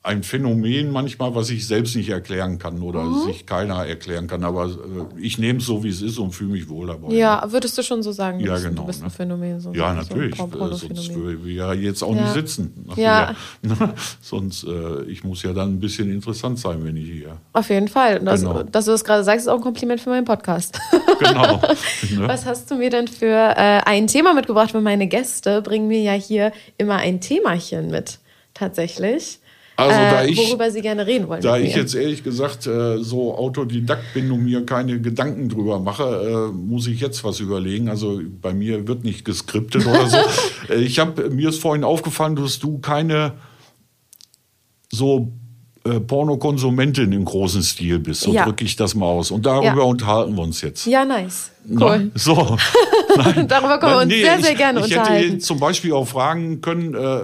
[0.07, 3.25] ein Phänomen manchmal, was ich selbst nicht erklären kann oder mhm.
[3.25, 4.45] sich keiner erklären kann.
[4.45, 7.12] Aber äh, ich nehme es so, wie es ist und fühle mich wohl dabei.
[7.12, 7.53] Ja, ne?
[7.53, 9.59] würdest du schon so sagen, ja, genau, du bist ein Phänomen?
[9.59, 10.37] So ja, natürlich.
[10.37, 12.23] So äh, sonst würden wir ja jetzt auch ja.
[12.23, 12.73] nicht sitzen.
[12.97, 13.35] Ja.
[13.62, 13.77] Ne?
[14.23, 17.37] sonst, äh, ich muss ja dann ein bisschen interessant sein, wenn ich hier.
[17.53, 18.21] Auf jeden Fall.
[18.21, 18.62] Das, genau.
[18.62, 20.81] Dass du das gerade sagst, ist auch ein Kompliment für meinen Podcast.
[21.19, 21.57] genau.
[21.57, 22.29] Ne?
[22.29, 24.73] Was hast du mir denn für äh, ein Thema mitgebracht?
[24.73, 28.19] Weil meine Gäste bringen mir ja hier immer ein Themachen mit,
[28.55, 29.40] tatsächlich.
[29.77, 31.43] Also, da äh, ich, worüber Sie gerne reden wollen.
[31.43, 36.51] Da ich jetzt ehrlich gesagt äh, so Autodidakt bin und mir keine Gedanken drüber mache,
[36.51, 37.91] äh, muss ich jetzt was überlegen.
[37.91, 40.17] Also bei mir wird nicht geskriptet oder so.
[40.69, 43.35] Äh, ich habe mir ist vorhin aufgefallen, dass du keine
[44.91, 45.33] so
[45.85, 48.23] äh, Pornokonsumentin im großen Stil bist.
[48.23, 48.45] So ja.
[48.45, 49.31] drücke ich das mal aus.
[49.31, 49.83] Und darüber ja.
[49.83, 50.87] unterhalten wir uns jetzt.
[50.87, 51.53] Ja, nice.
[51.69, 51.77] Cool.
[51.79, 52.35] Na, so.
[53.49, 55.25] darüber können wir uns nee, sehr, sehr gerne ich, unterhalten.
[55.25, 57.21] Ich hätte zum Beispiel auch fragen können, äh,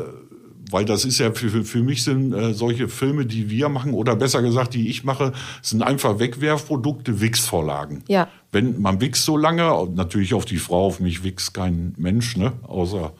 [0.72, 4.16] weil das ist ja für, für, mich sind äh, solche Filme, die wir machen oder
[4.16, 8.04] besser gesagt, die ich mache, sind einfach Wegwerfprodukte, Wix-Vorlagen.
[8.08, 8.28] Ja.
[8.50, 12.52] Wenn man wichst so lange, natürlich auf die Frau, auf mich wichst kein Mensch, ne,
[12.66, 13.12] außer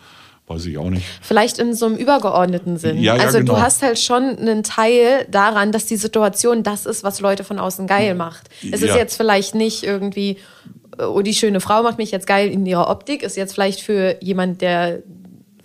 [0.47, 1.05] weiß ich auch nicht.
[1.21, 3.01] Vielleicht in so einem übergeordneten Sinn.
[3.01, 3.55] Ja, ja, also genau.
[3.55, 7.59] du hast halt schon einen Teil daran, dass die Situation das ist, was Leute von
[7.59, 8.49] außen geil macht.
[8.61, 8.89] Es ja.
[8.89, 10.39] ist jetzt vielleicht nicht irgendwie,
[10.99, 14.17] oh, die schöne Frau macht mich jetzt geil in ihrer Optik, ist jetzt vielleicht für
[14.21, 15.03] jemand, der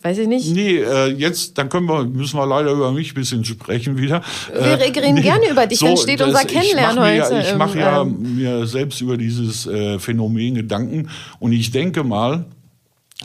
[0.07, 0.55] Weiß ich nicht.
[0.55, 4.21] Nee, äh, jetzt, dann können wir, müssen wir leider über mich ein bisschen sprechen wieder.
[4.53, 7.33] Wir äh, reden nee, gerne über dich, so, dann steht unser Kennenlernen heute.
[7.35, 12.05] Ja, ich mache ja ähm, mir selbst über dieses äh, Phänomen Gedanken und ich denke
[12.05, 12.45] mal,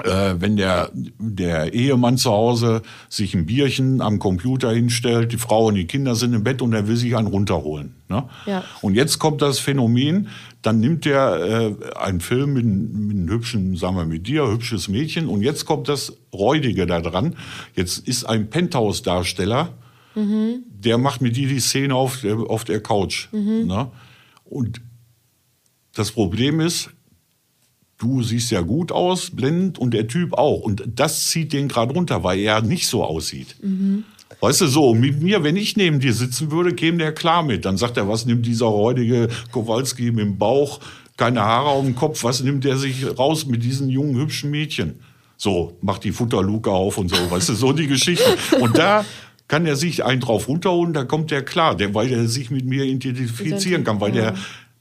[0.02, 5.66] äh, wenn der, der Ehemann zu Hause sich ein Bierchen am Computer hinstellt, die Frau
[5.66, 7.94] und die Kinder sind im Bett und er will sich einen runterholen.
[8.08, 8.24] Ne?
[8.46, 8.64] Ja.
[8.80, 10.30] Und jetzt kommt das Phänomen,
[10.62, 14.88] dann nimmt er äh, einen Film mit, mit einem hübschen, sagen wir mit dir, hübsches
[14.88, 17.36] Mädchen und jetzt kommt das Räudige da dran.
[17.74, 19.74] Jetzt ist ein Penthouse-Darsteller,
[20.14, 20.62] mhm.
[20.70, 23.28] der macht mit dir die Szene auf der, auf der Couch.
[23.32, 23.66] Mhm.
[23.66, 23.90] Ne?
[24.44, 24.80] Und
[25.94, 26.90] das Problem ist,
[27.98, 30.60] du siehst ja gut aus, blendend und der Typ auch.
[30.60, 33.56] Und das zieht den gerade runter, weil er nicht so aussieht.
[33.62, 34.04] Mhm.
[34.42, 37.64] Weißt du, so, mit mir, wenn ich neben dir sitzen würde, käme der klar mit.
[37.64, 40.80] Dann sagt er, was nimmt dieser räudige Kowalski mit dem Bauch,
[41.16, 44.98] keine Haare auf dem Kopf, was nimmt der sich raus mit diesen jungen, hübschen Mädchen?
[45.36, 48.36] So, macht die Futterluke auf und so, weißt du, so die Geschichte.
[48.58, 49.04] Und da
[49.46, 52.64] kann er sich einen drauf runterholen, da kommt der klar, der, weil er sich mit
[52.64, 54.34] mir identifizieren kann, weil der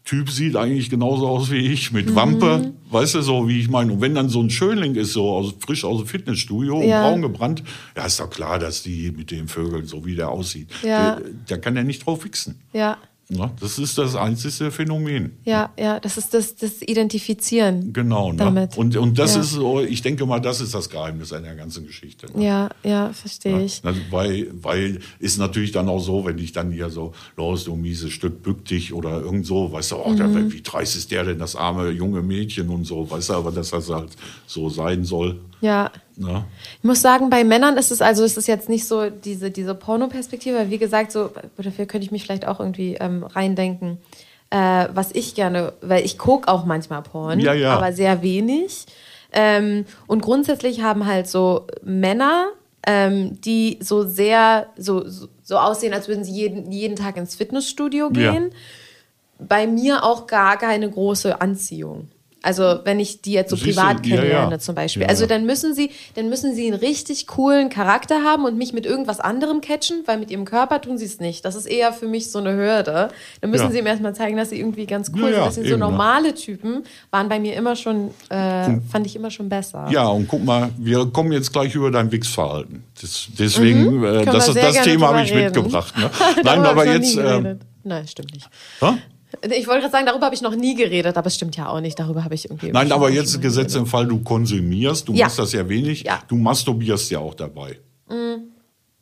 [0.04, 2.16] Typ sieht eigentlich genauso aus wie ich, mit mhm.
[2.16, 3.94] Wampe, weißt du, so wie ich meine.
[3.94, 7.04] Und wenn dann so ein Schönling ist, so aus, frisch aus dem Fitnessstudio, ja.
[7.04, 7.64] braun gebrannt,
[7.96, 11.20] ja, ist doch klar, dass die mit den Vögeln, so wie der aussieht, ja.
[11.48, 12.60] da kann er nicht drauf fixen.
[12.74, 12.98] Ja.
[13.32, 13.50] Ne?
[13.62, 15.38] Das ist das einzige Phänomen.
[15.46, 17.94] Ja, ja, das ist das, das Identifizieren.
[17.94, 18.38] Genau, ne?
[18.38, 18.78] damit.
[18.78, 19.42] Und, und das ja.
[19.42, 22.28] ist so, ich denke mal, das ist das Geheimnis der ganzen Geschichte.
[22.38, 22.46] Ne?
[22.46, 23.82] Ja, ja, verstehe ich.
[23.86, 27.76] Also, weil, weil ist natürlich dann auch so, wenn ich dann hier so, los, du
[27.78, 30.18] mieses Stück, bück dich oder irgend so, weißt du, oh, mhm.
[30.18, 33.52] der, wie dreist ist der denn, das arme junge Mädchen und so, weißt du, aber
[33.52, 34.12] dass das halt
[34.46, 35.40] so sein soll.
[35.62, 35.90] Ja.
[36.28, 36.46] Ja.
[36.78, 39.76] Ich muss sagen, bei Männern ist es also, ist es jetzt nicht so diese, diese
[39.76, 43.98] Porno-Perspektive, weil wie gesagt, so, dafür könnte ich mich vielleicht auch irgendwie ähm, reindenken.
[44.50, 47.74] Äh, was ich gerne, weil ich gucke auch manchmal Porn, ja, ja.
[47.74, 48.86] aber sehr wenig.
[49.32, 52.48] Ähm, und grundsätzlich haben halt so Männer,
[52.86, 58.10] ähm, die so sehr so, so, aussehen, als würden sie jeden, jeden Tag ins Fitnessstudio
[58.10, 58.52] gehen,
[59.40, 62.10] bei mir auch gar keine große Anziehung.
[62.44, 64.10] Also wenn ich die jetzt so Siehst privat du?
[64.10, 64.60] Ja, kennenlerne ja.
[64.60, 65.04] zum Beispiel.
[65.04, 65.28] Ja, also ja.
[65.28, 69.20] dann müssen sie, dann müssen sie einen richtig coolen Charakter haben und mich mit irgendwas
[69.20, 71.46] anderem catchen, weil mit ihrem Körper tun sie es nicht.
[71.46, 73.10] Das ist eher für mich so eine Hürde.
[73.42, 73.72] Dann müssen Ja.
[73.72, 75.36] sie ihm erstmal zeigen, dass sie irgendwie ganz cool Ja, sind.
[75.38, 75.78] ja, Dass sie so ne?
[75.78, 79.88] normale Typen waren bei mir immer schon, äh, fand ich immer schon besser.
[79.92, 82.84] Ja, und guck mal, wir kommen jetzt gleich über dein Wichsverhalten.
[83.00, 84.02] Das, deswegen, äh, Mhm.
[84.02, 85.46] Können das, das Thema habe ich reden.
[85.46, 85.96] mitgebracht.
[85.98, 86.10] Ne?
[86.44, 87.16] Nein, aber jetzt.
[87.16, 87.62] geredet.
[87.84, 88.48] Nein, stimmt nicht.
[88.80, 88.94] hä?
[89.44, 91.80] Ich wollte gerade sagen, darüber habe ich noch nie geredet, aber es stimmt ja auch
[91.82, 91.98] nicht.
[92.00, 92.72] Darüber habe ich irgendwie.
[92.72, 95.26] Nein, aber jetzt gesetzt im Fall, du konsumierst, du Ja.
[95.26, 96.20] machst das ja wenig, Ja.
[96.28, 97.78] du masturbierst ja auch dabei.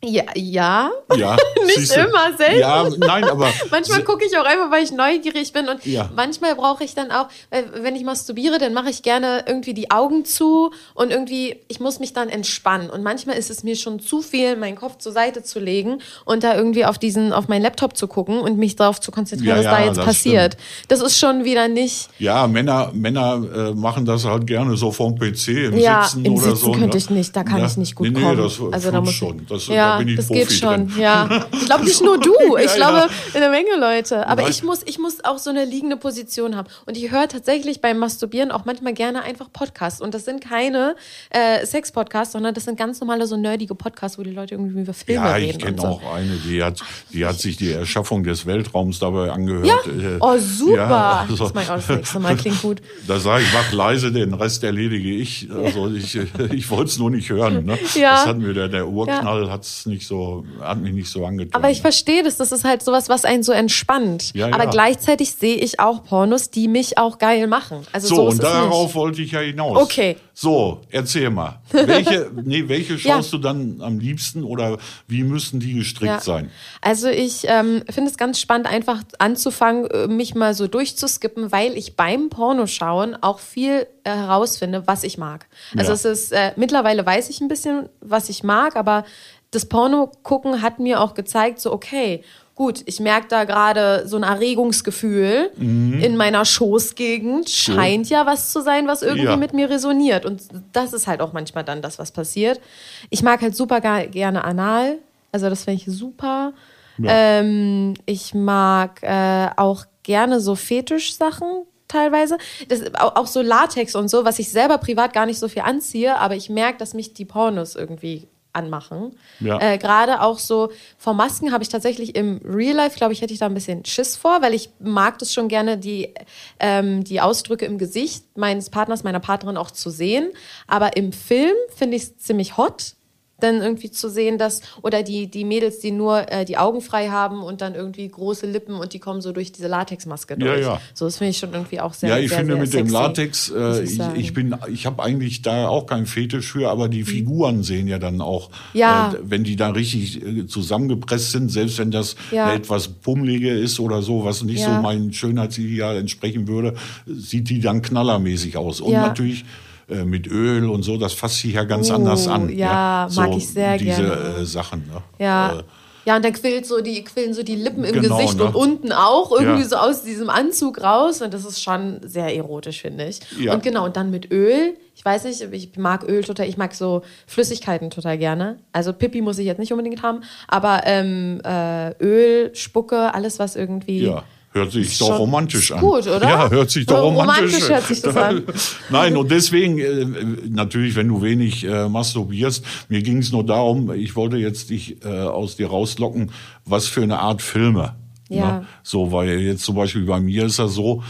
[0.02, 0.90] Ja, ja.
[1.14, 1.36] Ja,
[1.66, 2.58] Nicht immer, selten.
[2.58, 6.08] Ja, nein, aber Manchmal gucke ich auch einfach, weil ich neugierig bin und Ja.
[6.16, 7.28] manchmal brauche ich dann auch,
[7.74, 12.00] wenn ich masturbiere, dann mache ich gerne irgendwie die Augen zu und irgendwie, ich muss
[12.00, 15.42] mich dann entspannen und manchmal ist es mir schon zu viel, meinen Kopf zur Seite
[15.42, 19.02] zu legen und da irgendwie auf diesen, auf meinen Laptop zu gucken und mich darauf
[19.02, 20.56] zu konzentrieren, Ja, was da jetzt das passiert.
[20.88, 25.18] Das ist schon wieder nicht, ja, Männer, Männer äh, machen das halt gerne so vom
[25.18, 26.72] PC im ja, Sitzen im oder Sitzen so.
[26.72, 26.96] könnte ne?
[26.96, 28.38] ich nicht, da kann ich nicht gut nee, nee, kommen.
[28.38, 29.46] Das also da muss schon.
[29.46, 30.88] Das, ja, bin ich das Profi geht schon.
[30.88, 30.92] drin.
[30.98, 32.30] Ja, ich glaube nicht nur du.
[32.58, 33.08] Ich Ja, glaube ja.
[33.34, 34.26] eine Menge Leute.
[34.26, 34.50] Aber Nein.
[34.50, 36.68] ich muss, ich muss auch so eine liegende Position haben.
[36.86, 40.00] Und ich höre tatsächlich beim Masturbieren auch manchmal gerne einfach Podcasts.
[40.00, 40.94] Und das sind keine
[41.30, 44.92] äh, Sex-Podcasts, sondern das sind ganz normale so nerdige Podcasts, wo die Leute irgendwie über
[44.94, 45.86] Filme Ja, reden ich und kenne so.
[45.86, 46.80] auch eine, die hat,
[47.12, 49.66] die hat sich die Erschaffung des Weltraums dabei angehört.
[49.66, 49.76] Ja?
[49.92, 50.74] Äh, Oh, super.
[50.76, 52.36] Ja, also, Das mache ich auch das nächste Mal.
[52.36, 52.80] Klingt gut.
[53.06, 55.48] Da sage ich, mach leise, den Rest erledige ich.
[55.50, 56.16] Also ich,
[56.52, 57.64] ich wollte es nur nicht hören.
[57.64, 57.78] Ne?
[57.94, 58.12] Ja.
[58.16, 61.60] Das hat mir der, der Urknall hat's nicht so, hat mich nicht so angetan.
[61.60, 64.32] Aber ich verstehe das, das ist halt sowas, was einen so entspannt.
[64.34, 64.70] Ja, Aber ja.
[64.70, 67.86] gleichzeitig sehe ich auch Pornos, die mich auch geil machen.
[67.92, 68.94] Also so, und darauf nicht.
[68.94, 69.78] wollte ich ja hinaus.
[69.82, 70.16] Okay.
[70.34, 71.60] So, erzähl mal.
[71.70, 73.16] Welche, nee, welche Ja.
[73.16, 76.50] schaust du dann am liebsten oder wie müssen die gestrickt sein?
[76.80, 81.76] Also ich ähm, finde es ganz spannend, einfach anzufangen, äh, mich mal so durchzuskippen, weil
[81.76, 85.46] ich beim Pornoschauen auch viel äh, herausfinde, was ich mag.
[85.76, 85.94] Also Ja.
[85.94, 89.04] es ist, äh, mittlerweile weiß ich ein bisschen, was ich mag, aber
[89.50, 92.22] das Porno gucken hat mir auch gezeigt, so okay,
[92.54, 96.00] gut, ich merke da gerade so ein Erregungsgefühl Mhm.
[96.00, 97.48] in meiner Schoßgegend.
[97.48, 99.36] Scheint ja was zu sein, was irgendwie Ja.
[99.36, 100.24] mit mir resoniert.
[100.26, 102.60] Und das ist halt auch manchmal dann das, was passiert.
[103.08, 104.98] Ich mag halt super gerne Anal.
[105.32, 106.52] Also das finde ich super.
[106.98, 107.10] Ja.
[107.10, 112.36] Ähm, ich mag äh, auch gerne so Fetischsachen teilweise.
[112.68, 115.62] Das, auch, auch so Latex und so, was ich selber privat gar nicht so viel
[115.62, 119.16] anziehe, aber ich merke, dass mich die Pornos irgendwie anmachen.
[119.40, 119.60] Ja.
[119.60, 123.32] Äh, Gerade auch so vor Masken habe ich tatsächlich im Real Life, glaube ich, hätte
[123.32, 126.14] ich da ein bisschen Schiss vor, weil ich mag das schon gerne, die,
[126.58, 130.30] ähm, die Ausdrücke im Gesicht meines Partners, meiner Partnerin auch zu sehen.
[130.66, 132.94] Aber im Film finde ich es ziemlich hot,
[133.40, 137.08] dann irgendwie zu sehen, dass, oder die, die Mädels, die nur äh, die Augen frei
[137.08, 140.60] haben und dann irgendwie große Lippen und die kommen so durch diese Latexmaske Ja, durch.
[140.60, 140.80] ja.
[140.94, 142.86] So, das finde ich schon irgendwie auch sehr Ja, ich sehr, finde sehr mit dem
[142.88, 146.68] sexy, Latex, muss äh, ich ich, bin, ich habe eigentlich da auch keinen Fetisch für,
[146.70, 148.50] aber die Figuren sehen ja dann auch.
[148.72, 149.12] Ja.
[149.12, 152.52] äh, wenn die da richtig äh, zusammengepresst sind, selbst wenn das Ja.
[152.52, 154.66] etwas pummelige ist oder so, was nicht Ja.
[154.66, 156.74] so meinem Schönheitsideal entsprechen würde,
[157.06, 158.80] sieht die dann knallermäßig aus.
[158.80, 159.00] Und Ja.
[159.02, 159.44] natürlich
[159.90, 162.48] äh, mit Öl und so, das fasst sich ja ganz Oh, anders an.
[162.56, 164.36] ja, mag ich sehr diese, gerne.
[164.40, 164.80] Äh, Sachen.
[164.92, 165.02] Ne?
[165.18, 165.58] Ja.
[165.58, 165.62] Äh,
[166.06, 168.44] ja, und dann quillt so die, quillen so die Lippen im Genau, Gesicht ne?
[168.44, 169.68] und unten auch irgendwie Ja.
[169.68, 171.20] so aus diesem Anzug raus.
[171.20, 173.20] Und das ist schon sehr erotisch, finde ich.
[173.38, 173.52] Ja.
[173.52, 174.76] Und genau, und dann mit Öl.
[174.96, 178.58] Ich weiß nicht, ich mag Öl total, ich mag so Flüssigkeiten total gerne.
[178.72, 183.54] Also Pipi muss ich jetzt nicht unbedingt haben, aber ähm, äh, Öl, Spucke, alles, was
[183.54, 184.04] irgendwie.
[184.06, 185.80] Ja, hört sich doch romantisch an.
[185.80, 186.22] gut, oder?
[186.22, 188.42] Ja, hört sich doch Ja, romantisch, romantisch hört sich das an.
[188.90, 190.06] Nein, und deswegen, äh,
[190.48, 195.04] natürlich, wenn du wenig äh, masturbierst, mir ging es nur darum, ich wollte jetzt dich
[195.04, 196.32] äh, aus dir rauslocken,
[196.64, 197.94] was für eine Art Filme.
[198.30, 198.60] Ja.
[198.60, 198.66] Ne?
[198.84, 201.02] So, weil jetzt zum Beispiel bei mir ist das so,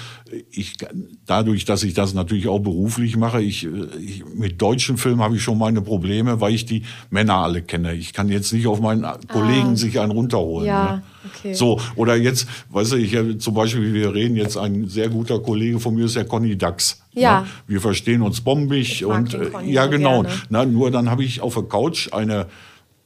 [0.50, 0.74] ich
[1.26, 3.68] dadurch, dass ich das natürlich auch beruflich mache, ich,
[4.00, 7.94] ich mit deutschen Filmen habe ich schon meine Probleme, weil ich die Männer alle kenne.
[7.94, 10.68] Ich kann jetzt nicht auf meinen Kollegen sich einen runterholen.
[10.70, 10.72] Ah.
[10.72, 11.02] Ja, ne?
[11.26, 11.52] okay.
[11.52, 15.40] So, oder jetzt, weißt du, ich äh, zum Beispiel, wir reden jetzt, ein sehr guter
[15.40, 17.02] Kollege von mir ist der Conny Dax.
[17.12, 17.42] Ja.
[17.42, 17.46] Ne?
[17.66, 20.22] Wir verstehen uns bombig und äh, ja so genau.
[20.22, 20.38] gerne.
[20.48, 22.46] Na, nur dann habe ich auf der Couch eine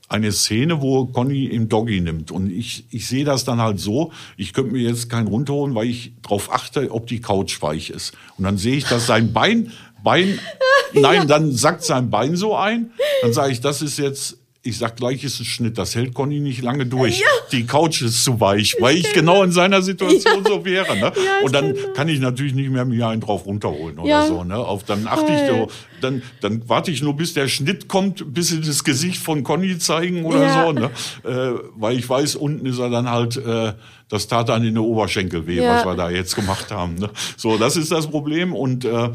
[0.09, 2.31] eine Szene, wo Conny im Doggy nimmt.
[2.31, 5.89] Und ich, ich sehe das dann halt so, ich könnte mir jetzt keinen runterholen, weil
[5.89, 8.13] ich darauf achte, ob die Couch weich ist.
[8.37, 10.39] Und dann sehe ich, dass sein Bein, Bein,
[10.93, 12.91] nein, dann sackt sein Bein so ein.
[13.23, 16.41] Dann sage ich, das ist jetzt ich sag gleich ist ein Schnitt, das hält Conny
[16.41, 17.21] nicht lange durch.
[17.21, 17.27] Ja.
[17.53, 20.51] Die Couch ist zu weich, weil ich, genau in seiner Situation ja.
[20.51, 20.97] so wäre.
[20.97, 21.13] Ne?
[21.15, 24.43] Ja, und dann kann ich natürlich nicht mehr mir einen drauf runterholen oder so.
[24.43, 24.57] Ne?
[24.57, 25.69] Auf, dann achte ich so,
[26.01, 29.79] dann, dann warte ich nur, bis der Schnitt kommt, bis sie das Gesicht von Conny
[29.79, 30.73] zeigen oder so.
[30.73, 30.91] Ne?
[31.25, 33.75] Äh, weil ich weiß, unten ist er dann halt, äh,
[34.09, 36.95] das tat dann in der Oberschenkel weh, was wir da jetzt gemacht haben.
[36.95, 37.11] Ne?
[37.37, 39.11] So, das ist das Problem und äh,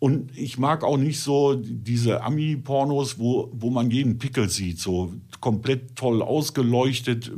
[0.00, 5.12] und ich mag auch nicht so diese Ami-Pornos, wo, wo man jeden Pickel sieht, so
[5.40, 7.32] komplett toll ausgeleuchtet,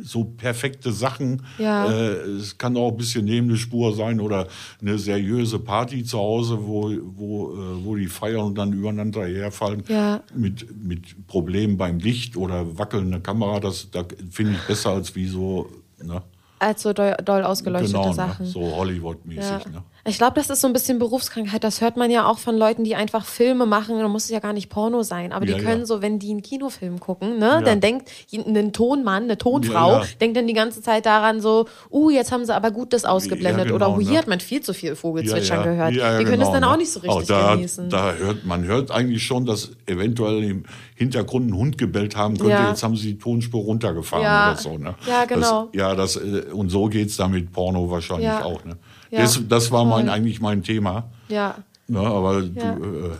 [0.00, 1.42] so perfekte Sachen.
[1.58, 1.90] Ja.
[1.90, 4.46] Äh, es kann auch ein bisschen neben der Spur sein oder
[4.80, 9.82] eine seriöse Party zu Hause, wo, wo, äh, wo die feiern und dann übereinander herfallen
[9.88, 10.22] ja.
[10.34, 13.58] mit, mit Problemen beim Licht oder wackelnde Kamera.
[13.60, 15.68] Das da finde ich besser als wie so.
[16.02, 16.22] Ne?
[16.58, 18.14] Als so doll, doll ausgeleuchtete genau, ne?
[18.14, 18.46] Sachen.
[18.46, 18.52] Ne?
[18.52, 19.64] So Hollywood-mäßig.
[19.64, 19.70] Ja.
[19.70, 19.82] Ne?
[20.06, 21.64] Ich glaube, das ist so ein bisschen Berufskrankheit.
[21.64, 23.98] Das hört man ja auch von Leuten, die einfach Filme machen.
[23.98, 25.32] Da muss es ja gar nicht Porno sein.
[25.32, 25.86] Aber ja, die können ja.
[25.86, 27.60] so, wenn die einen Kinofilm gucken, ne, ja.
[27.62, 32.32] dann denkt ein Tonmann, eine Tonfrau, denkt dann die ganze Zeit daran so, uh, jetzt
[32.32, 33.66] haben sie aber gut das ausgeblendet.
[33.66, 34.18] Genau, Oder uh, hier ne?
[34.18, 35.94] hat man viel zu viel Vogelzwitschern gehört.
[35.94, 36.70] die können genau, das dann ne?
[36.70, 37.88] auch nicht so richtig da, genießen.
[37.88, 40.64] Da hört, man hört eigentlich schon, dass eventuell im
[40.96, 42.62] Hintergrund ein Hund gebellt haben könnte.
[42.68, 44.76] Jetzt haben sie die Tonspur runtergefahren oder so.
[44.76, 44.94] Ne?
[45.08, 45.70] Ja, genau.
[45.72, 48.64] Das, ja, das, äh, und so geht's da mit Porno wahrscheinlich auch.
[48.64, 48.76] Ne?
[49.10, 51.10] Ja, das, das war mein, eigentlich mein Thema.
[51.28, 51.56] Ja.
[51.88, 52.74] ja aber ja.
[52.74, 53.10] du äh,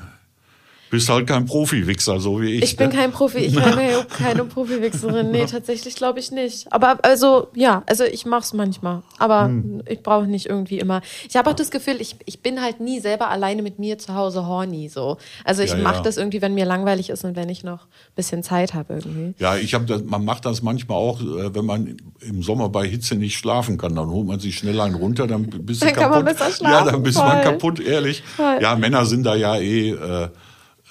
[0.94, 2.62] bist halt kein Profi-Wichser, so wie ich.
[2.62, 2.94] Ich bin ne?
[2.94, 3.64] kein Profi, ich bin
[4.16, 5.32] keine Profi-Wichserin.
[5.32, 6.72] Nee, tatsächlich glaube ich nicht.
[6.72, 9.02] Aber also, ja, also ich mache es manchmal.
[9.18, 9.82] Aber hm.
[9.88, 11.02] ich brauche nicht irgendwie immer.
[11.28, 14.14] Ich habe auch das Gefühl, ich, ich bin halt nie selber alleine mit mir zu
[14.14, 15.16] Hause horny so.
[15.44, 16.02] Also ich ja, mache ja.
[16.02, 19.34] das irgendwie, wenn mir langweilig ist und wenn ich noch ein bisschen Zeit habe irgendwie.
[19.38, 23.16] Ja, ich habe man macht das manchmal auch, äh, wenn man im Sommer bei Hitze
[23.16, 26.12] nicht schlafen kann, dann holt man sich schnell einen runter, dann bist du dann kaputt.
[26.12, 26.86] Kann man besser schlafen.
[26.86, 27.26] Ja, dann bist Voll.
[27.26, 28.22] man kaputt, ehrlich.
[28.22, 28.58] Voll.
[28.60, 30.28] Ja, Männer sind da ja eh äh,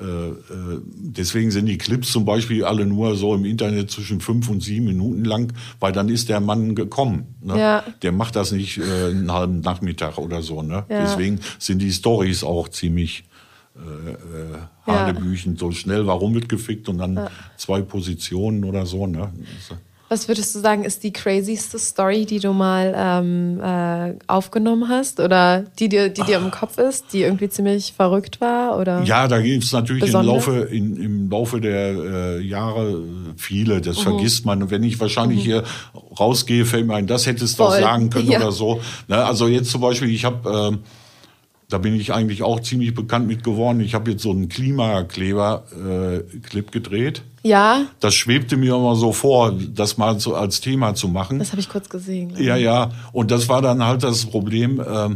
[0.04, 4.86] deswegen sind die Clips zum Beispiel alle nur so im Internet zwischen fünf und sieben
[4.86, 7.36] Minuten lang, weil dann ist der Mann gekommen.
[7.42, 7.60] Ne?
[7.60, 7.84] Ja.
[8.02, 10.62] Der macht das nicht äh, einen halben Nachmittag oder so.
[10.62, 10.86] Ne?
[10.90, 11.02] Ja.
[11.04, 13.24] Deswegen sind die Stories auch ziemlich
[13.76, 15.54] äh, äh, hanebüchen.
[15.54, 15.60] Ja.
[15.60, 19.08] So schnell warum wird gefickt und dann zwei Positionen oder so.
[19.08, 19.32] Ne?
[20.10, 25.20] Was würdest du sagen, ist die crazyste Story, die du mal ähm, äh, aufgenommen hast
[25.20, 28.78] oder die dir, die dir im Kopf ist, die irgendwie ziemlich verrückt war?
[28.78, 33.02] Oder ja, da gibt es natürlich im Laufe, in, im Laufe der äh, Jahre
[33.38, 33.82] viele.
[33.82, 34.04] Das mhm.
[34.04, 34.70] vergisst man.
[34.70, 35.44] wenn ich wahrscheinlich mhm.
[35.44, 35.64] hier
[36.20, 38.40] rausgehe, fällt mir ein, das hättest du auch sagen können ja.
[38.40, 38.82] oder so.
[39.08, 39.24] Ne?
[39.24, 40.74] Also jetzt zum Beispiel, ich habe...
[40.74, 40.78] Äh,
[41.70, 43.80] da bin ich eigentlich auch ziemlich bekannt mit geworden.
[43.80, 47.24] Ich habe jetzt so einen Klimakleber-Clip äh, gedreht.
[47.44, 47.86] Ja.
[48.00, 51.40] Das schwebte mir immer so vor, das mal so als Thema zu machen.
[51.40, 52.34] Das habe ich kurz gesehen.
[52.38, 52.92] Ja, ja.
[53.12, 55.10] Und das war dann halt das Problem, äh,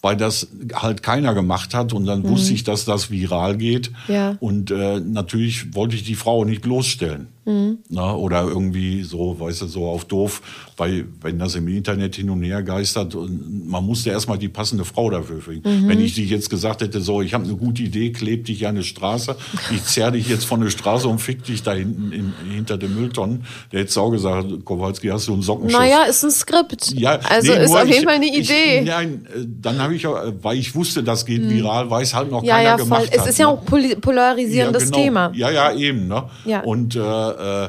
[0.00, 2.30] weil das halt keiner gemacht hat und dann mhm.
[2.30, 3.92] wusste ich, dass das viral geht.
[4.08, 4.36] Ja.
[4.40, 7.28] Und äh, natürlich wollte ich die Frau nicht bloßstellen.
[7.48, 7.78] Mhm.
[7.88, 10.42] Na, oder irgendwie so, weißt du, so auf doof,
[10.76, 15.08] weil wenn das im Internet hin und her geistert, man musste erstmal die passende Frau
[15.08, 15.84] dafür finden.
[15.84, 15.88] Mhm.
[15.88, 18.76] Wenn ich dich jetzt gesagt hätte, so, ich habe eine gute Idee, kleb dich an
[18.76, 19.34] eine Straße,
[19.72, 22.94] ich zerr dich jetzt von der Straße und fick dich da hinten in, hinter dem
[22.94, 25.80] Mülltonnen, der hätte auch gesagt, Kowalski, hast du einen Sockenschuss?
[25.80, 26.92] Naja, ist ein Skript.
[26.92, 28.80] Ja, also nee, ist auf jeden Fall eine Idee.
[28.80, 31.50] Ich, nein, äh, dann habe ich, weil ich wusste, das geht mhm.
[31.50, 32.84] viral, weil es halt noch ja, keiner ja, voll.
[32.84, 33.26] gemacht es hat.
[33.26, 33.52] Es ist ja ne?
[33.52, 34.98] auch polarisierendes ja, genau.
[34.98, 35.32] Thema.
[35.34, 36.08] Ja, ja, eben.
[36.08, 36.24] Ne?
[36.44, 36.60] Ja.
[36.60, 37.00] Und äh,
[37.38, 37.68] äh,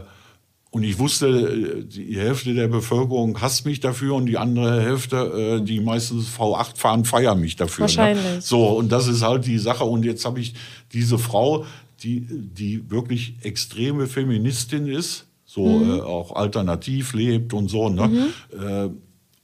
[0.71, 5.65] und ich wusste, die Hälfte der Bevölkerung hasst mich dafür und die andere Hälfte, äh,
[5.65, 7.83] die meistens V8 fahren, feiern mich dafür.
[7.85, 7.89] Ne?
[7.89, 8.23] Wahrscheinlich.
[8.23, 8.41] Ne?
[8.41, 9.83] So, und das ist halt die Sache.
[9.83, 10.53] Und jetzt habe ich
[10.93, 11.65] diese Frau,
[12.03, 15.89] die, die wirklich extreme Feministin ist, so mhm.
[15.89, 18.07] äh, auch alternativ lebt und so, ne?
[18.07, 18.59] Mhm.
[18.59, 18.89] Äh,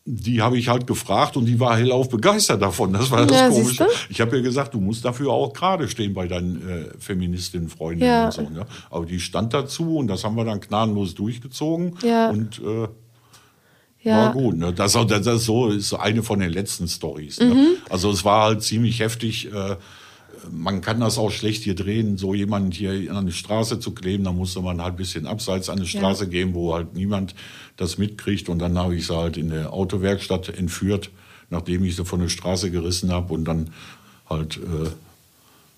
[0.08, 2.94] die habe ich halt gefragt und die war hellauf begeistert davon.
[2.94, 3.88] Das war das ja, Komische.
[4.10, 8.26] Ich habe ihr gesagt, du musst dafür auch gerade stehen bei deinen äh, Feministinnen-Freundinnen ja.
[8.26, 8.42] und so.
[8.44, 8.68] Ne?
[8.92, 11.98] Aber die stand dazu und das haben wir dann gnadenlos durchgezogen.
[12.04, 12.30] Ja.
[12.30, 12.88] Und äh,
[14.04, 14.18] ja.
[14.26, 14.58] war gut.
[14.58, 14.74] Ne?
[14.74, 17.40] Das, das, das so ist eine von den letzten Stories.
[17.40, 17.56] Ne?
[17.56, 17.68] Mhm.
[17.90, 19.52] Also es war halt ziemlich heftig.
[19.52, 19.78] Äh,
[20.52, 24.24] man kann das auch schlecht hier drehen, so jemanden hier an die Straße zu kleben,
[24.24, 26.30] da musste man halt ein bisschen abseits an die Straße ja.
[26.30, 27.36] gehen, wo halt niemand
[27.78, 28.50] das mitkriegt.
[28.50, 31.10] Und dann habe ich sie halt in der Autowerkstatt entführt,
[31.50, 33.72] nachdem ich sie von der Straße gerissen habe und dann
[34.30, 34.90] halt äh,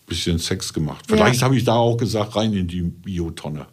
[0.08, 1.06] bisschen Sex gemacht.
[1.08, 1.46] Vielleicht ja.
[1.46, 3.68] habe ich da auch gesagt, rein in die Biotonne.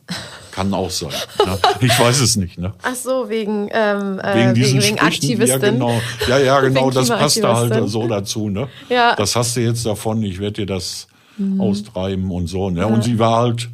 [0.50, 1.10] Kann auch sein.
[1.44, 1.58] Ne?
[1.80, 2.58] Ich weiß es nicht.
[2.58, 2.74] Ne?
[2.82, 5.62] Ach so, wegen, ähm, äh, wegen, diesen wegen, wegen Aktivistin.
[5.62, 8.50] Ja, genau, ja, ja, genau das passt da halt so dazu.
[8.50, 8.68] Ne?
[8.88, 9.14] Ja.
[9.14, 11.06] Das hast du jetzt davon, ich werde dir das
[11.38, 11.60] mhm.
[11.60, 12.68] austreiben und so.
[12.68, 12.86] Ne?
[12.86, 13.68] Und sie war halt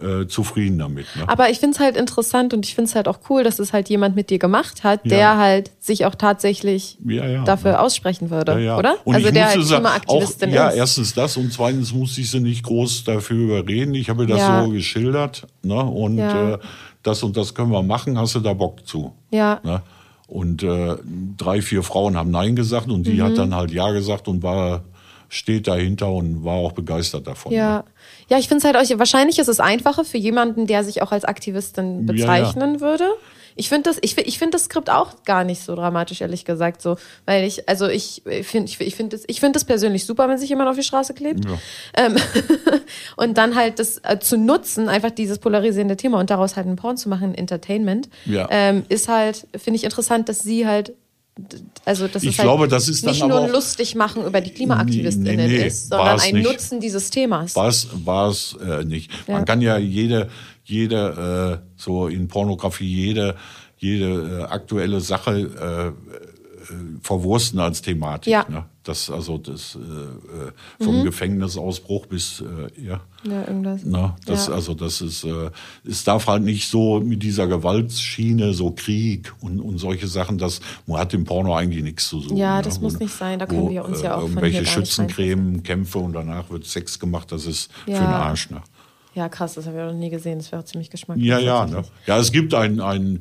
[0.00, 1.06] äh, zufrieden damit.
[1.16, 1.28] Ne?
[1.28, 3.72] Aber ich finde es halt interessant und ich finde es halt auch cool, dass es
[3.72, 5.10] halt jemand mit dir gemacht hat, ja.
[5.10, 8.96] der halt sich auch tatsächlich ja, ja, dafür aussprechen würde, oder?
[9.04, 10.58] Und also der halt Klimaaktivistin auch, ist.
[10.58, 13.94] Ja, erstens das und zweitens musste ich sie nicht groß dafür überreden.
[13.94, 15.82] Ich habe das so geschildert ne?
[15.82, 16.58] und äh,
[17.02, 19.12] das und das können wir machen, hast du da Bock zu?
[19.30, 19.60] Ja.
[19.62, 19.82] Ne?
[20.26, 20.96] Und äh,
[21.36, 23.22] drei, vier Frauen haben Nein gesagt und die mhm.
[23.22, 24.82] hat dann halt Ja gesagt und war
[25.28, 27.52] steht dahinter und war auch begeistert davon.
[27.52, 27.84] Ja,
[28.28, 31.12] ja ich finde es halt auch, wahrscheinlich ist es einfacher für jemanden, der sich auch
[31.12, 32.80] als Aktivistin bezeichnen ja, ja.
[32.80, 33.04] würde.
[33.58, 36.82] Ich finde das, ich, ich finde das Skript auch gar nicht so dramatisch, ehrlich gesagt,
[36.82, 40.28] so, weil ich, also ich finde, ich, ich finde das, ich finde das persönlich super,
[40.28, 41.46] wenn sich jemand auf die Straße klebt.
[41.46, 41.58] Ja.
[41.96, 42.16] Ähm,
[43.16, 46.76] und dann halt das äh, zu nutzen, einfach dieses polarisierende Thema und daraus halt ein
[46.76, 48.46] Porn zu machen, Entertainment, ja.
[48.50, 50.92] ähm, ist halt, finde ich interessant, dass sie halt
[51.84, 54.50] also das ich ist halt glaube, das ist nicht nur ein lustig machen über die
[54.50, 56.46] KlimaaktivistInnen nee, nee, ist, sondern ein nicht.
[56.46, 57.54] Nutzen dieses Themas.
[57.54, 57.68] War
[58.28, 59.10] es äh, nicht.
[59.26, 59.34] Ja.
[59.34, 60.30] Man kann ja jede,
[60.64, 63.36] jede äh, so in Pornografie jede,
[63.76, 65.92] jede äh, aktuelle Sache äh, äh,
[67.02, 68.32] verwursten als Thematik.
[68.32, 68.46] Ja.
[68.48, 68.64] Ne?
[68.86, 71.04] Das, also das äh, vom mhm.
[71.04, 73.00] Gefängnisausbruch bis äh, ja.
[73.24, 73.84] Ja, irgendwas.
[73.84, 74.14] Ne?
[74.24, 74.54] Das, ja.
[74.54, 75.50] Also das ist, äh,
[75.84, 80.60] es darf halt nicht so mit dieser Gewaltschiene, so Krieg und, und solche Sachen, das
[80.88, 82.36] hat im Porno eigentlich nichts zu suchen.
[82.36, 82.84] Ja, das ne?
[82.84, 86.12] muss nicht sein, da können wo, wir uns ja auch irgendwelche von Schützencreme, Kämpfe und
[86.12, 87.96] danach wird Sex gemacht, das ist ja.
[87.96, 88.50] für den Arsch.
[88.50, 88.62] Ne?
[89.16, 90.38] Ja, krass, das habe ich noch nie gesehen.
[90.38, 91.26] Das wäre ziemlich geschmacklos.
[91.26, 91.66] Ja, ja.
[91.66, 91.82] Ne?
[92.06, 93.20] Ja, es gibt ein, ein äh,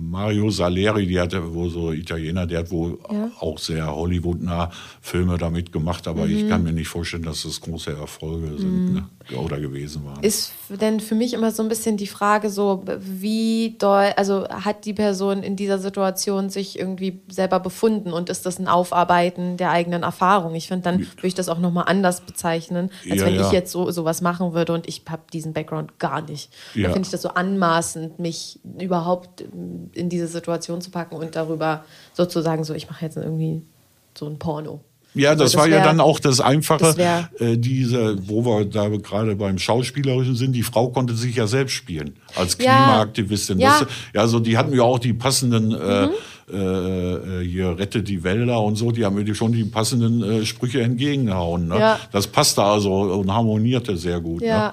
[0.00, 3.30] Mario Saleri, die hatte wo so Italiener, der hat wohl ja.
[3.40, 4.70] auch sehr Hollywood-nah
[5.00, 6.36] Filme damit gemacht, aber mhm.
[6.36, 8.94] ich kann mir nicht vorstellen, dass das große Erfolge sind mhm.
[8.94, 9.38] ne?
[9.38, 10.22] oder gewesen waren.
[10.22, 14.84] Ist denn für mich immer so ein bisschen die Frage so, wie doll, also hat
[14.84, 19.70] die Person in dieser Situation sich irgendwie selber befunden und ist das ein Aufarbeiten der
[19.70, 20.54] eigenen Erfahrung?
[20.54, 23.46] Ich finde, dann würde ich das auch nochmal anders bezeichnen, als ja, wenn ja.
[23.46, 26.50] ich jetzt so sowas machen würde und ich habe diesen Background gar nicht.
[26.74, 29.44] Da finde ich das so anmaßend, mich überhaupt
[29.92, 33.62] in diese Situation zu packen und darüber sozusagen so, ich mache jetzt irgendwie
[34.14, 34.80] so ein Porno.
[35.14, 38.44] Ja, das, also das war wär, ja dann auch das Einfache, das äh, diese, wo
[38.46, 43.58] wir da gerade beim Schauspielerischen sind, die Frau konnte sich ja selbst spielen als Klimaaktivistin.
[43.58, 46.12] Ja, das, ja also die hatten ja auch die passenden äh, mhm.
[46.50, 50.46] äh, äh, hier Rette die Wälder und so, die haben mir schon die passenden äh,
[50.46, 51.68] Sprüche entgegengehauen.
[51.68, 51.78] Ne?
[51.78, 52.00] Ja.
[52.10, 54.40] Das passte also und harmonierte sehr gut.
[54.40, 54.68] Ja.
[54.68, 54.72] Ne?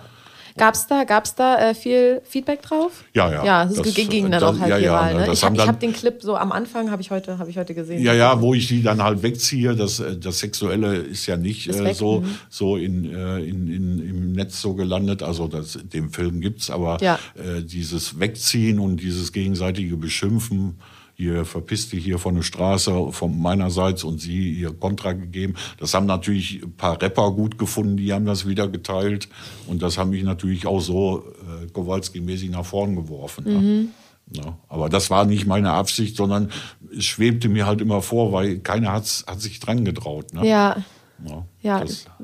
[0.60, 3.06] Gab es da, gab's da äh, viel Feedback drauf?
[3.14, 3.46] Ja, ja.
[3.46, 5.14] Ja, das, das ging dann das, auch halt ja, viral.
[5.14, 5.32] Ja, ne?
[5.32, 8.04] Ich habe hab den Clip so am Anfang, habe ich, heute, hab ich heute gesehen.
[8.04, 9.74] Ja, ja, wo ich die dann halt wegziehe.
[9.74, 12.36] Das, äh, das Sexuelle ist ja nicht ist äh, so, mhm.
[12.50, 15.24] so in, äh, in, in, im Netz so gelandet.
[15.24, 17.18] Also das, den Film gibt's, aber ja.
[17.36, 20.76] äh, dieses Wegziehen und dieses gegenseitige Beschimpfen
[21.20, 25.56] ihr verpisst dich hier von der Straße von meinerseits und sie ihr Kontra gegeben.
[25.78, 29.28] Das haben natürlich ein paar Rapper gut gefunden, die haben das wieder geteilt
[29.68, 33.44] und das haben mich natürlich auch so äh, Kowalski-mäßig nach vorn geworfen.
[33.44, 33.54] Ne?
[33.54, 33.90] Mhm.
[34.32, 34.42] Ne?
[34.42, 36.52] Ja, aber das war nicht meine Absicht, sondern
[36.96, 40.34] es schwebte mir halt immer vor, weil keiner hat's, hat sich dran getraut.
[40.34, 40.48] Ne?
[40.48, 40.78] Ja.
[41.26, 41.84] Ja, ja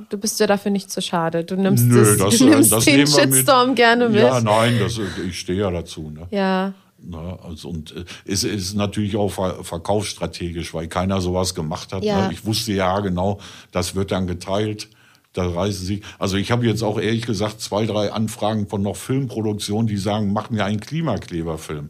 [0.10, 1.44] du bist ja dafür nicht zu schade.
[1.44, 4.22] Du nimmst, Nö, das, du nimmst das den Shitstorm gerne mit.
[4.22, 6.12] Ja, nein, das, ich stehe ja dazu.
[6.12, 6.28] Ne?
[6.32, 6.74] Ja.
[7.06, 7.38] Ne?
[7.44, 12.02] Also, und äh, es ist natürlich auch verkaufsstrategisch, weil keiner sowas gemacht hat.
[12.02, 12.08] Ne?
[12.08, 12.28] Ja.
[12.28, 12.34] Ne?
[12.34, 13.40] Ich wusste ja genau,
[13.72, 14.90] das wird dann geteilt.
[15.34, 16.02] Da reisen sie.
[16.18, 20.32] Also ich habe jetzt auch ehrlich gesagt zwei, drei Anfragen von noch Filmproduktionen, die sagen,
[20.32, 21.90] machen ja einen Klimakleberfilm.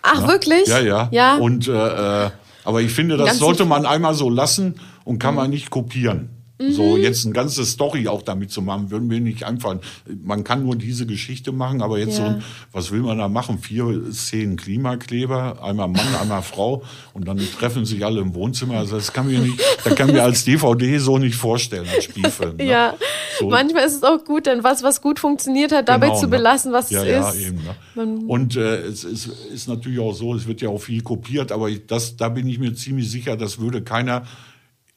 [0.00, 0.28] Ach, ja?
[0.28, 0.66] wirklich?
[0.66, 1.08] Ja, ja.
[1.12, 1.36] ja.
[1.36, 2.30] Und äh, äh
[2.64, 5.40] aber ich finde, das sollte man einmal so lassen und kann mhm.
[5.40, 6.30] man nicht kopieren.
[6.58, 7.02] So mhm.
[7.02, 9.80] jetzt eine ganze Story auch damit zu machen, würden wir nicht einfallen.
[10.24, 12.24] Man kann nur diese Geschichte machen, aber jetzt ja.
[12.24, 12.42] so ein,
[12.72, 13.58] was will man da machen?
[13.58, 16.82] Vier Szenen Klimakleber, einmal Mann, einmal Frau
[17.12, 18.78] und dann treffen sich alle im Wohnzimmer.
[18.78, 22.56] Also das kann mir nicht, da kann mir als DVD so nicht vorstellen als Spielfilm.
[22.56, 22.64] Ne?
[22.64, 22.94] Ja,
[23.38, 23.50] so.
[23.50, 26.38] manchmal ist es auch gut, denn was, was gut funktioniert hat, dabei genau, zu ne?
[26.38, 27.42] belassen, was ja, es ist.
[27.42, 27.60] Ja, eben.
[27.96, 28.24] Ne?
[28.28, 31.70] Und äh, es ist, ist natürlich auch so, es wird ja auch viel kopiert, aber
[31.70, 34.22] das, da bin ich mir ziemlich sicher, das würde keiner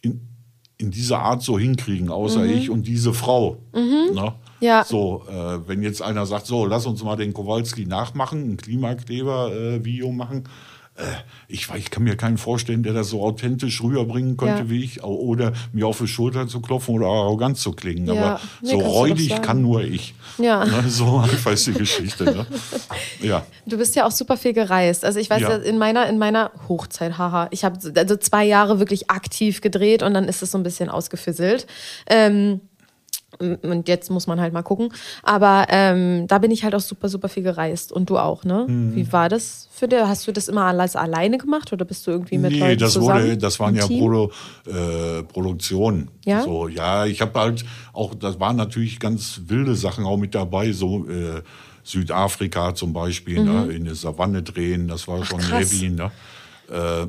[0.01, 0.21] in,
[0.79, 2.49] in dieser Art so hinkriegen, außer mhm.
[2.49, 3.57] ich und diese Frau.
[3.73, 4.15] Mhm.
[4.15, 4.33] Ne?
[4.61, 4.83] Ja.
[4.85, 10.07] So, äh, wenn jetzt einer sagt, so, lass uns mal den Kowalski nachmachen, ein Klimakleber-Video
[10.07, 10.45] äh, machen,
[11.47, 14.69] ich, ich kann mir keinen vorstellen, der das so authentisch rüberbringen könnte ja.
[14.69, 18.05] wie ich, oder mir auf die Schulter zu klopfen oder arrogant zu klingen.
[18.07, 18.13] Ja.
[18.13, 20.13] Aber nee, so räudig kann nur ich.
[20.37, 20.65] Ja.
[20.65, 22.25] Ne, so einfach ist die Geschichte.
[22.25, 22.45] Ne?
[23.21, 23.45] Ja.
[23.65, 25.03] Du bist ja auch super viel gereist.
[25.03, 25.55] Also ich weiß, ja.
[25.55, 30.13] in meiner in meiner Hochzeit, haha, ich habe also zwei Jahre wirklich aktiv gedreht und
[30.13, 31.67] dann ist es so ein bisschen ausgefisselt.
[32.07, 32.61] Ähm,
[33.39, 34.91] Und jetzt muss man halt mal gucken.
[35.23, 37.91] Aber ähm, da bin ich halt auch super, super viel gereist.
[37.91, 38.65] Und du auch, ne?
[38.67, 38.95] Mhm.
[38.95, 39.99] Wie war das für dich?
[40.01, 42.93] Hast du das immer alles alleine gemacht oder bist du irgendwie mit nee, Leuten das
[42.93, 43.23] zusammen?
[43.23, 44.29] Wurde, das waren ja Produ
[44.67, 46.09] äh, Produktionen.
[46.25, 46.43] Ja?
[46.43, 50.73] So, ja, ich habe halt auch, das waren natürlich ganz wilde Sachen auch mit dabei,
[50.73, 51.41] so äh,
[51.83, 53.51] Südafrika zum Beispiel, ne?
[53.51, 53.67] mhm.
[53.67, 53.73] ne?
[53.73, 55.71] in der Savanne drehen, das war Ach, schon krass.
[55.71, 55.89] heavy.
[55.89, 56.11] Ne?
[56.69, 57.07] Äh,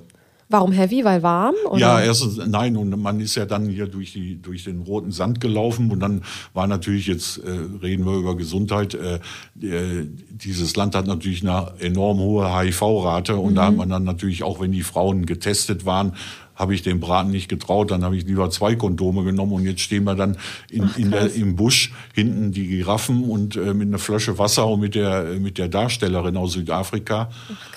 [0.50, 1.04] Warum heavy?
[1.04, 1.54] Weil warm?
[1.70, 1.78] Oder?
[1.80, 5.40] Ja, erstens, nein, und man ist ja dann hier durch, die, durch den roten Sand
[5.40, 6.22] gelaufen und dann
[6.54, 9.20] war natürlich, jetzt äh, reden wir über Gesundheit, äh,
[9.64, 13.54] äh, dieses Land hat natürlich eine enorm hohe HIV-Rate und mhm.
[13.54, 16.14] da hat man dann natürlich, auch wenn die Frauen getestet waren,
[16.60, 19.80] habe ich dem Braten nicht getraut, dann habe ich lieber zwei Kondome genommen und jetzt
[19.80, 20.36] stehen wir dann
[20.70, 24.68] in, Ach, in der, im Busch hinten die Giraffen und äh, mit einer Flasche Wasser
[24.68, 27.30] und mit der mit der Darstellerin aus Südafrika,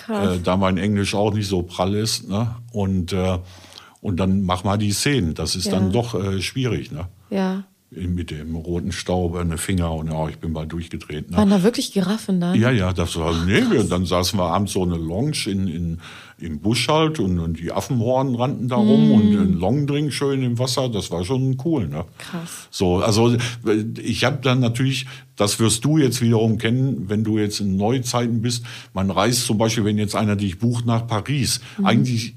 [0.08, 2.54] Ach, äh, da mein Englisch auch nicht so prall ist, ne?
[2.72, 3.38] Und äh,
[4.00, 5.32] und dann mach mal die Szenen.
[5.32, 5.72] Das ist ja.
[5.72, 7.08] dann doch äh, schwierig, ne?
[7.30, 7.64] Ja
[7.96, 11.30] mit dem roten Staub an den Finger und ja, ich bin mal durchgedreht.
[11.30, 11.36] Ne?
[11.36, 12.58] Waren da wirklich Giraffen dann?
[12.58, 16.00] Ja, ja, das war, nee, wir, dann saßen wir abends so eine Lounge in, in,
[16.38, 19.12] im Busch halt und, und die Affenhorn rannten da rum mm.
[19.12, 22.04] und ein Longdrink schön im Wasser, das war schon cool, ne?
[22.18, 22.68] Krass.
[22.70, 23.36] So, also
[24.02, 28.42] ich habe dann natürlich, das wirst du jetzt wiederum kennen, wenn du jetzt in Neuzeiten
[28.42, 31.86] bist, man reist zum Beispiel, wenn jetzt einer dich bucht nach Paris, mhm.
[31.86, 32.34] eigentlich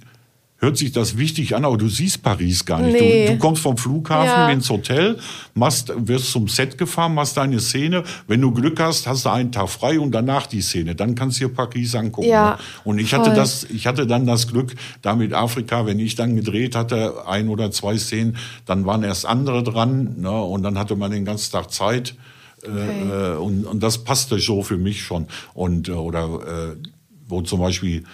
[0.60, 3.00] hört sich das wichtig an, aber du siehst Paris gar nicht.
[3.00, 3.28] Nee.
[3.28, 4.50] Du, du, kommst vom Flughafen ja.
[4.50, 5.18] ins Hotel,
[5.54, 8.04] machst, wirst zum Set gefahren, machst deine Szene.
[8.28, 10.96] Wenn du Glück hast, hast du einen Tag frei und danach die Szene.
[10.96, 12.30] Dann kannst du dir Paris angucken.
[12.30, 12.58] Ja?
[12.84, 13.20] Und ich voll.
[13.20, 17.28] hatte das, ich hatte dann das Glück, da mit Afrika, wenn ich dann gedreht hatte,
[17.28, 20.42] ein oder zwei Szenen, dann waren erst andere dran, ne?
[20.42, 22.16] und dann hatte man den ganzen Tag Zeit.
[22.64, 23.34] Äh, okay.
[23.34, 25.28] Äh, und, und das passte so für mich schon.
[25.54, 26.88] Und, äh, oder, äh,
[27.28, 28.06] wo zum Beispiel,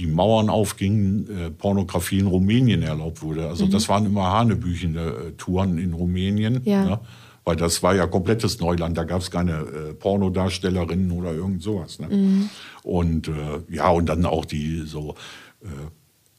[0.00, 3.46] die Mauern aufgingen, äh, Pornografie in Rumänien erlaubt wurde.
[3.48, 3.70] Also mhm.
[3.70, 6.62] das waren immer hanebüchende äh, Touren in Rumänien.
[6.64, 6.84] Ja.
[6.84, 7.00] Ne?
[7.44, 11.98] Weil das war ja komplettes Neuland, da gab es keine äh, Pornodarstellerinnen oder irgend sowas.
[11.98, 12.08] Ne?
[12.08, 12.50] Mhm.
[12.82, 13.32] Und äh,
[13.68, 15.16] ja, und dann auch die so
[15.62, 15.66] äh,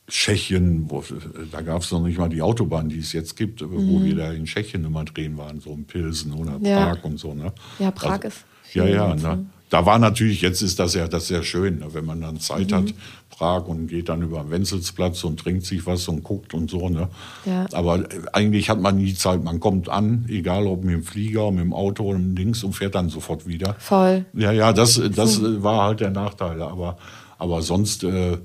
[0.07, 1.03] Tschechien, wo,
[1.51, 3.89] da gab es noch nicht mal die Autobahn, die es jetzt gibt, mhm.
[3.89, 6.95] wo wir da in Tschechien immer drehen waren, so in Pilsen oder ja.
[6.95, 7.35] Prag und so.
[7.35, 7.53] Ne?
[7.77, 8.45] Ja, Prag also, ist.
[8.73, 9.45] Ja, ja, ne?
[9.71, 12.71] Da war natürlich, jetzt ist das ja das sehr schön, ne, wenn man dann Zeit
[12.71, 12.75] mhm.
[12.75, 12.93] hat,
[13.29, 16.89] Prag und geht dann über den Wenzelsplatz und trinkt sich was und guckt und so.
[16.89, 17.07] Ne?
[17.45, 17.65] Ja.
[17.71, 19.41] Aber äh, eigentlich hat man nie Zeit.
[19.45, 22.65] Man kommt an, egal ob mit dem Flieger, mit dem Auto oder mit dem Dings
[22.65, 23.75] und fährt dann sofort wieder.
[23.79, 24.25] Voll.
[24.33, 25.63] Ja, ja, das, das mhm.
[25.63, 26.61] war halt der Nachteil.
[26.61, 26.97] Aber,
[27.37, 28.39] aber sonst, äh,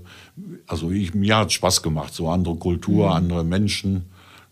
[0.69, 2.15] also ich, mir hat Spaß gemacht.
[2.15, 3.13] So andere Kultur, mhm.
[3.13, 4.05] andere Menschen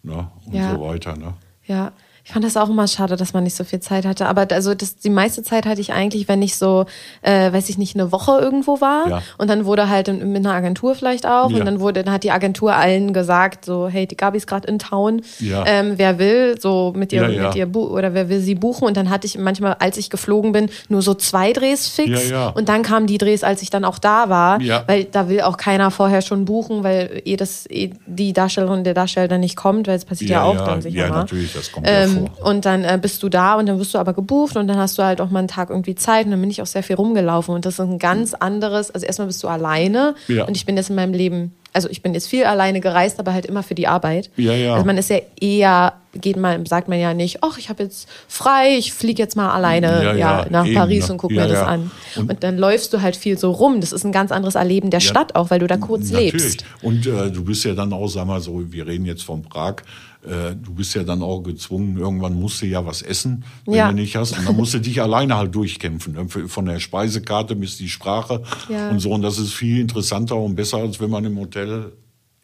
[0.03, 0.27] ne?
[0.45, 0.75] und ja.
[0.75, 1.17] so weiter.
[1.17, 1.35] Ne?
[1.67, 1.93] Ja.
[2.27, 4.25] Ich fand das auch immer schade, dass man nicht so viel Zeit hatte.
[4.27, 6.87] Aber also das, die meiste Zeit hatte ich eigentlich, wenn ich so,
[7.21, 9.09] äh, weiß ich nicht, eine Woche irgendwo war.
[9.09, 9.23] Ja.
[9.37, 11.51] Und dann wurde halt in, mit einer Agentur vielleicht auch.
[11.51, 11.59] Ja.
[11.59, 14.67] Und dann wurde, dann hat die Agentur allen gesagt, so, hey, die Gabi ist gerade
[14.67, 15.21] in Town.
[15.39, 15.65] Ja.
[15.67, 18.87] Ähm, wer will, so mit ihr, mit ihr oder wer will sie buchen.
[18.87, 22.33] Und dann hatte ich manchmal, als ich geflogen bin, nur so zwei Drehs fix.
[22.55, 24.59] Und dann kamen die Drehs, als ich dann auch da war.
[24.87, 28.95] Weil da will auch keiner vorher schon buchen, weil eh das, eh die Darstellerin der
[28.95, 31.19] Darsteller nicht kommt, weil es passiert ja, auch dann sicher ja, mal.
[31.19, 33.99] natürlich, das kommt ähm, ähm, und dann äh, bist du da und dann wirst du
[33.99, 36.41] aber gebucht und dann hast du halt auch mal einen Tag irgendwie Zeit und dann
[36.41, 39.43] bin ich auch sehr viel rumgelaufen und das ist ein ganz anderes, also erstmal bist
[39.43, 40.45] du alleine ja.
[40.45, 43.35] und ich bin jetzt in meinem Leben, also ich bin jetzt viel alleine gereist, aber
[43.35, 44.31] halt immer für die Arbeit.
[44.37, 44.75] Ja, ja.
[44.75, 48.09] Also man ist ja eher, geht mal, sagt man ja nicht, ach, ich habe jetzt
[48.29, 51.59] frei, ich fliege jetzt mal alleine ja, ja, nach eben, Paris und guck mir das
[51.59, 51.91] an.
[52.15, 53.81] Und, und, dann läufst du halt viel so rum.
[53.81, 56.33] Das ist ein ganz anderes Erleben der Stadt auch, weil du da kurz natürlich.
[56.33, 56.65] lebst.
[56.81, 59.77] Und äh, du bist ja dann auch, sag mal so, wir reden jetzt von Prag,
[60.25, 63.89] äh, du bist ja dann auch gezwungen, irgendwann musst du ja was essen, wenn ja.
[63.89, 64.39] du nicht hast.
[64.39, 66.15] Und dann musst du dich alleine halt durchkämpfen.
[66.15, 66.29] Ne?
[66.29, 68.91] Von der Speisekarte bis die Sprache ja.
[68.91, 69.11] und so.
[69.11, 71.93] Und das ist viel interessanter und besser, als wenn man im Hotel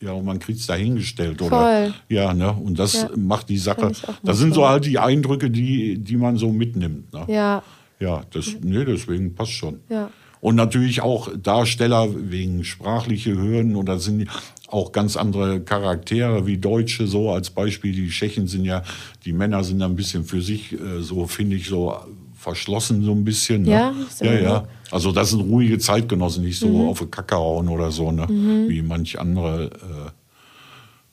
[0.02, 1.50] ja, und man kriegt es dahingestellt, oder?
[1.60, 1.94] Voll.
[2.08, 2.52] Ja, ne?
[2.52, 3.10] Und das ja.
[3.16, 3.92] macht die Sache.
[4.22, 7.12] Das sind so halt die Eindrücke, die, die man so mitnimmt.
[7.12, 7.24] Ne?
[7.28, 7.62] Ja.
[7.98, 9.80] Ja, das, nee, deswegen passt schon.
[9.90, 10.10] Ja.
[10.40, 14.28] Und natürlich auch Darsteller wegen sprachliche Hürden oder sind
[14.68, 17.92] auch ganz andere Charaktere wie Deutsche, so als Beispiel.
[17.92, 18.82] Die Tschechen sind ja,
[19.24, 21.94] die Männer sind ein bisschen für sich, äh, so finde ich, so
[22.40, 23.62] verschlossen so ein bisschen.
[23.62, 23.70] Ne?
[23.70, 24.68] Ja, ja, ja.
[24.90, 26.88] Also das sind ruhige Zeitgenossen, nicht so mhm.
[26.88, 28.26] auf die Kacke hauen oder so, ne?
[28.26, 28.68] Mhm.
[28.68, 30.10] wie manch andere äh,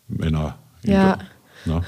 [0.07, 0.57] Männer.
[0.83, 1.17] Ja.
[1.65, 1.81] Ne?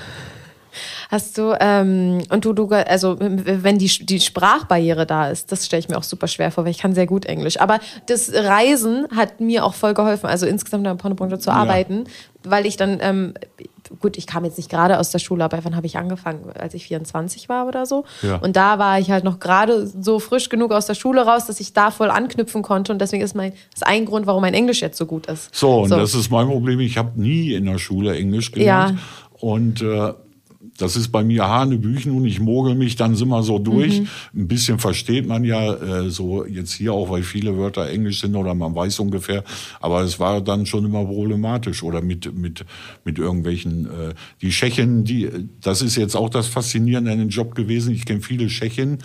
[1.12, 5.80] Hast du, ähm, und du, du, also wenn die, die Sprachbarriere da ist, das stelle
[5.80, 7.60] ich mir auch super schwer vor, weil ich kann sehr gut Englisch.
[7.60, 12.03] Aber das Reisen hat mir auch voll geholfen, also insgesamt in der Pornobranche zu arbeiten,
[12.05, 12.51] ja.
[12.51, 13.34] weil ich dann, ähm,
[13.99, 16.51] gut, ich kam jetzt nicht gerade aus der Schule, aber wann habe ich angefangen?
[16.53, 18.05] Als ich 24 war oder so.
[18.22, 18.36] Ja.
[18.36, 21.60] Und da war ich halt noch gerade so frisch genug aus der Schule raus, dass
[21.60, 22.91] ich da voll anknüpfen konnte.
[22.91, 25.55] Und deswegen ist mein, das ist ein Grund, warum mein Englisch jetzt so gut ist.
[25.55, 25.97] So, und so.
[25.97, 26.80] das ist mein Problem.
[26.82, 28.99] Ich habe nie in der Schule Englisch gelernt.
[28.99, 29.39] Ja.
[29.39, 30.14] Und äh,
[30.80, 34.02] das ist bei mir Hanebüchen und ich mogel mich dann immer so durch.
[34.02, 34.08] Mhm.
[34.36, 38.36] Ein bisschen versteht man ja äh, so jetzt hier auch, weil viele Wörter Englisch sind
[38.36, 39.44] oder man weiß ungefähr.
[39.82, 42.66] Aber es war dann schon immer problematisch oder mit mit
[43.04, 45.30] mit irgendwelchen äh, die Tschechen, die
[45.62, 47.94] das ist jetzt auch das Faszinierende an dem Job gewesen.
[47.94, 49.00] Ich kenne viele Tschechen,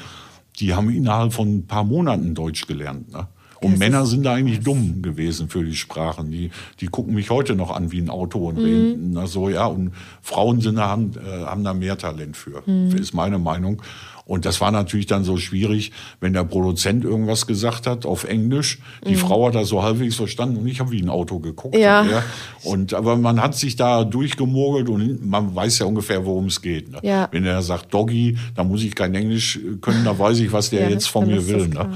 [0.61, 3.13] die haben innerhalb von ein paar Monaten Deutsch gelernt.
[3.13, 3.27] Ne?
[3.65, 6.31] Und das Männer sind da eigentlich dumm gewesen für die Sprachen.
[6.31, 6.51] Die,
[6.81, 8.65] die gucken mich heute noch an wie ein Auto und mhm.
[8.65, 9.11] reden.
[9.13, 9.67] Na so, ja.
[9.67, 9.93] Und
[10.23, 12.97] Frauen sind da, haben, äh, haben da mehr Talent für, mhm.
[12.97, 13.83] ist meine Meinung.
[14.27, 18.79] Und das war natürlich dann so schwierig, wenn der Produzent irgendwas gesagt hat auf Englisch.
[19.07, 19.19] Die mhm.
[19.19, 21.77] Frau hat das so halbwegs verstanden und ich habe wie ein Auto geguckt.
[21.77, 22.05] Ja.
[22.05, 22.23] ja.
[22.63, 26.91] Und aber man hat sich da durchgemogelt und man weiß ja ungefähr, worum es geht.
[26.91, 26.99] Ne?
[27.03, 27.29] Ja.
[27.33, 30.85] Wenn er sagt Doggy, dann muss ich kein Englisch können, da weiß ich, was der
[30.85, 31.69] ja, jetzt von mir will.
[31.69, 31.91] Ne?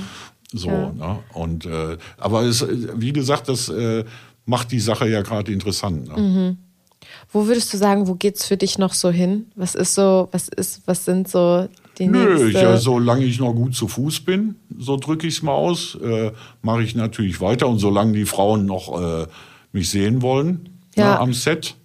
[0.52, 0.92] So, ja.
[0.92, 1.18] ne?
[1.34, 4.04] Und äh, aber es, wie gesagt, das äh,
[4.46, 6.08] macht die Sache ja gerade interessant.
[6.08, 6.22] Ne?
[6.22, 6.56] Mhm.
[7.30, 9.46] Wo würdest du sagen, wo geht's für dich noch so hin?
[9.54, 11.68] Was ist so, was ist, was sind so
[11.98, 12.62] die Nö, nächste?
[12.62, 16.32] Ja, solange ich noch gut zu Fuß bin, so drücke ich es mal aus, äh,
[16.62, 17.68] mache ich natürlich weiter.
[17.68, 19.26] Und solange die Frauen noch äh,
[19.72, 21.12] mich sehen wollen ja.
[21.12, 21.76] ne, am Set,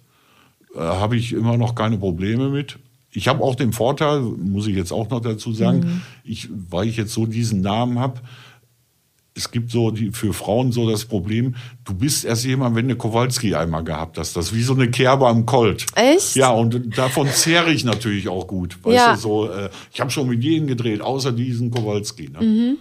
[0.74, 2.78] äh, habe ich immer noch keine Probleme mit.
[3.12, 6.02] Ich habe auch den Vorteil, muss ich jetzt auch noch dazu sagen, mhm.
[6.24, 8.20] ich, weil ich jetzt so diesen Namen habe,
[9.36, 12.94] es gibt so die, für Frauen so das Problem, du bist erst jemand, wenn du
[12.94, 14.36] Kowalski einmal gehabt hast.
[14.36, 15.86] Das ist wie so eine Kerbe am Colt.
[15.96, 16.36] Echt?
[16.36, 18.78] Ja, und davon zehre ich natürlich auch gut.
[18.84, 19.14] Weißt ja.
[19.14, 22.30] du, so, äh, ich habe schon mit jedem gedreht, außer diesen Kowalski.
[22.30, 22.40] Ne?
[22.40, 22.78] Mhm.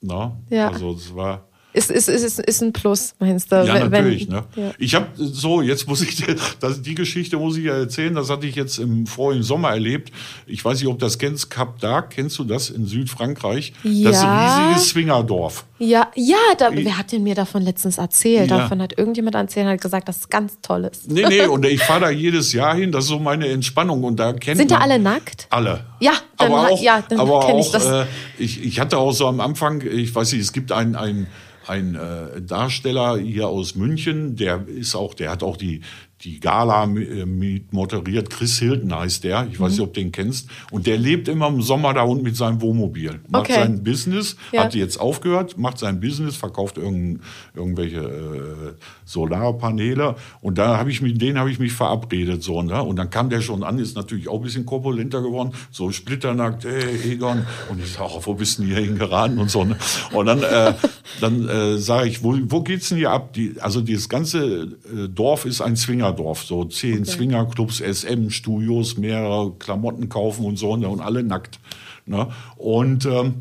[0.00, 0.38] Na?
[0.48, 0.70] Ja.
[0.70, 3.56] Also es war ist, ist, ist, ist ein Plus, meinst du?
[3.64, 4.28] Ja, natürlich.
[4.28, 4.44] Wenn, ne?
[4.56, 4.70] Ja.
[4.78, 6.24] Ich habe so, jetzt muss ich,
[6.60, 10.12] das, die Geschichte muss ich ja erzählen, das hatte ich jetzt im vorigen Sommer erlebt.
[10.46, 13.72] Ich weiß nicht, ob das kennst, Cap d'Arc, kennst du das in Südfrankreich?
[13.84, 14.10] Ja.
[14.10, 15.64] Das riesige Swingerdorf.
[15.78, 18.50] Ja, ja, da, wer hat denn mir davon letztens erzählt?
[18.50, 18.58] Ja.
[18.58, 21.10] Davon hat irgendjemand erzählt und hat gesagt, dass es ganz toll ist.
[21.10, 24.04] Nee, nee, und ich fahre da jedes Jahr hin, das ist so meine Entspannung.
[24.04, 25.46] Und da kennt Sind da alle nackt?
[25.50, 25.84] Alle.
[26.00, 27.86] Ja, dann, aber auch, ja, dann aber auch, ich das.
[27.86, 28.04] Äh,
[28.38, 31.28] ich, ich hatte auch so am Anfang, ich weiß nicht, es gibt ein, ein
[31.70, 35.82] ein äh, Darsteller hier aus München, der ist auch, der hat auch die
[36.22, 37.24] die Gala äh,
[37.70, 38.30] moderiert.
[38.30, 39.48] Chris Hilton heißt der.
[39.50, 40.50] Ich weiß nicht, ob du den kennst.
[40.70, 43.20] Und der lebt immer im Sommer da unten mit seinem Wohnmobil.
[43.28, 43.54] Macht okay.
[43.54, 44.64] sein Business, ja.
[44.64, 47.20] hat jetzt aufgehört, macht sein Business, verkauft irgend,
[47.54, 48.72] irgendwelche äh,
[49.06, 50.16] Solarpaneele.
[50.42, 52.82] Und da habe ich mit denen habe ich mich verabredet so, ne?
[52.82, 56.64] Und dann kam der schon an, ist natürlich auch ein bisschen korpulenter geworden, so splitternackt,
[56.64, 57.46] hey Egon.
[57.70, 59.64] Und ich sage, wo bist du denn hier hingeraten und so.
[59.64, 59.76] Ne?
[60.12, 60.74] Und dann, äh,
[61.20, 63.32] dann äh, sage ich, wo, wo geht's denn hier ab?
[63.32, 67.10] Die, also dieses ganze äh, Dorf ist ein Zwinger Swingerdorf, so zehn okay.
[67.10, 71.58] Swingerclubs, SM-Studios, mehrere Klamotten kaufen und so ne, und alle nackt.
[72.06, 72.28] Ne?
[72.56, 73.34] Und ähm,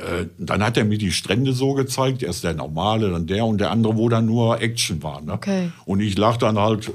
[0.00, 3.58] äh, dann hat er mir die Strände so gezeigt, erst der normale, dann der und
[3.58, 5.20] der andere, wo dann nur Action war.
[5.20, 5.32] Ne?
[5.32, 5.70] Okay.
[5.84, 6.92] Und ich lag dann halt, äh,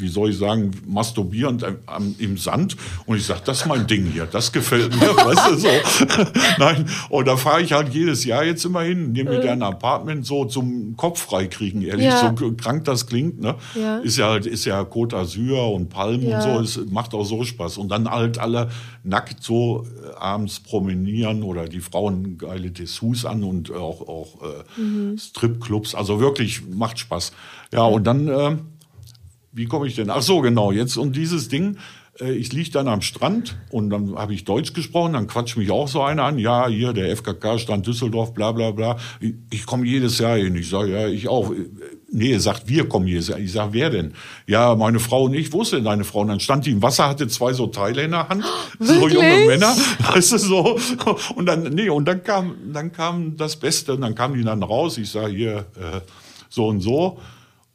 [0.00, 4.06] wie soll ich sagen, masturbierend am, im Sand und ich sag, das ist mein Ding
[4.06, 5.68] hier, das gefällt mir, weißt du, so.
[6.58, 9.72] Nein, und da fahre ich halt jedes Jahr jetzt immer hin, nehme mir gerne ein
[9.72, 12.34] Apartment so zum Kopf freikriegen, ehrlich, ja.
[12.36, 13.54] so krank das klingt, ne?
[13.74, 13.98] Ja.
[13.98, 16.38] Ist ja halt, ist ja Côte d'Azur und Palmen ja.
[16.38, 17.78] und so, es macht auch so Spaß.
[17.78, 18.70] Und dann halt alle
[19.04, 24.80] nackt so äh, abends promenieren oder die Frauen geile Dessous an und auch, auch äh,
[24.80, 25.18] mhm.
[25.18, 25.94] Stripclubs.
[25.94, 27.32] Also wirklich macht Spaß.
[27.72, 28.56] Ja, und dann, äh,
[29.52, 30.10] wie komme ich denn?
[30.10, 31.76] Ach so, genau, jetzt um dieses Ding.
[32.20, 35.70] Äh, ich liege dann am Strand und dann habe ich Deutsch gesprochen, dann quatscht mich
[35.70, 38.96] auch so einer an, ja, hier der FKK-Stand Düsseldorf, bla bla bla.
[39.20, 40.56] Ich, ich komme jedes Jahr hin.
[40.56, 41.52] Ich sage, ja, ich auch.
[42.10, 43.38] Nee, er sagt, wir kommen Jahr.
[43.38, 44.14] Ich sage, wer denn?
[44.46, 45.52] Ja, meine Frau und ich.
[45.52, 46.20] Wo ist denn deine Frau?
[46.20, 48.44] Und dann stand die im Wasser, hatte zwei so Teile in der Hand,
[48.78, 48.98] Wirklich?
[48.98, 49.76] so junge Männer,
[50.14, 50.78] weißt du, so.
[51.34, 54.62] Und dann, nee, und dann kam, dann kam das Beste, und dann kamen die dann
[54.62, 54.96] raus.
[54.96, 56.00] Ich sage, hier, äh,
[56.48, 57.18] so und so.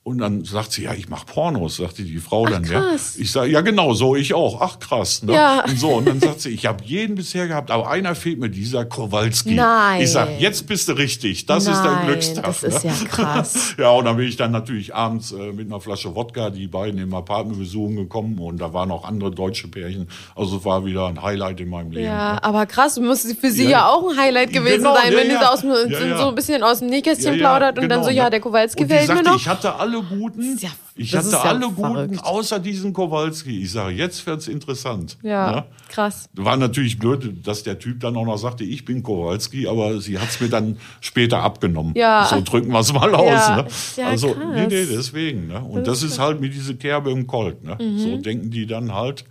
[0.06, 2.64] Und dann sagt sie, ja, ich mache Pornos, sagte die Frau Ach, dann.
[2.64, 3.16] krass.
[3.16, 3.22] Ja.
[3.22, 4.60] Ich sage, ja genau, so ich auch.
[4.60, 5.24] Ach krass.
[5.24, 5.32] Ne?
[5.32, 5.64] Ja.
[5.64, 5.92] Und so.
[5.92, 9.56] Und dann sagt sie, ich habe jeden bisher gehabt, aber einer fehlt mir, dieser Kowalski.
[9.56, 10.02] Nein.
[10.02, 11.46] Ich sag, jetzt bist du richtig.
[11.46, 12.44] Das Nein, ist dein Glückstag.
[12.44, 12.92] Das ist ne?
[12.92, 13.76] ja krass.
[13.78, 17.00] ja, und dann bin ich dann natürlich abends äh, mit einer Flasche Wodka die beiden
[17.00, 20.10] im Apartment besuchen gekommen und da waren auch andere deutsche Pärchen.
[20.36, 22.08] Also es war wieder ein Highlight in meinem Leben.
[22.08, 22.44] Ja, ne?
[22.44, 25.30] aber krass, muss für sie ja, ja auch ein Highlight gewesen genau, sein, ja, wenn
[25.30, 25.40] ja.
[25.40, 28.26] sie so, aus, so ein bisschen aus dem Nähkästchen plaudert und genau, dann so, ja,
[28.26, 28.32] ne?
[28.32, 29.38] der Kowalski und sagte, mir noch.
[29.38, 30.58] Ich hatte alle guten.
[30.60, 32.12] Ja ich hatte ja alle verrückt.
[32.12, 33.62] guten, außer diesen Kowalski.
[33.62, 35.18] Ich sage, jetzt wird's interessant.
[35.24, 35.64] Ja, ne?
[35.90, 36.30] krass.
[36.34, 40.20] War natürlich blöd, dass der Typ dann auch noch sagte, ich bin Kowalski, aber sie
[40.20, 41.94] hat's mir dann später abgenommen.
[41.96, 42.26] Ja.
[42.30, 43.28] So drücken wir es mal aus.
[43.28, 43.56] Ja.
[43.58, 43.68] Ne?
[43.98, 44.44] Ja, also, krass.
[44.56, 45.48] nee, nee, deswegen.
[45.48, 45.62] Ne?
[45.62, 47.64] Und Das das, ist ist halt mit dieser Kerbe im Colt.
[47.64, 47.78] Ne?
[47.80, 48.00] Mhm.
[48.00, 49.26] So denken die dann halt.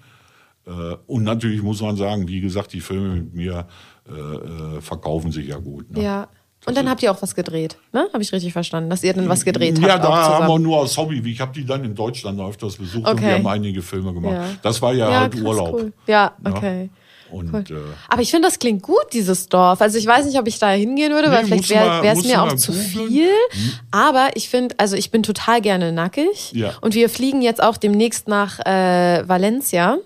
[0.66, 0.70] Äh,
[1.06, 3.66] Und natürlich muss man sagen, wie gesagt, die Filme mit mir
[4.08, 5.90] äh, äh, verkaufen sich ja gut.
[5.90, 6.02] Ne?
[6.02, 6.28] Ja.
[6.64, 8.06] Und dann habt ihr auch was gedreht, ne?
[8.12, 9.86] Habe ich richtig verstanden, dass ihr dann was gedreht habt?
[9.86, 11.20] Ja, da haben wir nur aus Hobby.
[11.28, 13.10] Ich habe die dann in Deutschland öfters besucht okay.
[13.10, 14.34] und wir haben einige Filme gemacht.
[14.34, 14.44] Ja.
[14.62, 15.74] Das war ja, ja halt krass, Urlaub.
[15.74, 15.92] Cool.
[16.06, 16.88] Ja, okay.
[17.32, 17.64] Und, cool.
[17.68, 19.80] äh, Aber ich finde, das klingt gut, dieses Dorf.
[19.80, 22.42] Also ich weiß nicht, ob ich da hingehen würde, nee, weil vielleicht wäre es mir
[22.42, 23.30] auch zu viel.
[23.50, 23.72] Hm.
[23.90, 26.52] Aber ich finde, also ich bin total gerne nackig.
[26.52, 26.74] Ja.
[26.80, 29.98] Und wir fliegen jetzt auch demnächst nach äh, Valencia.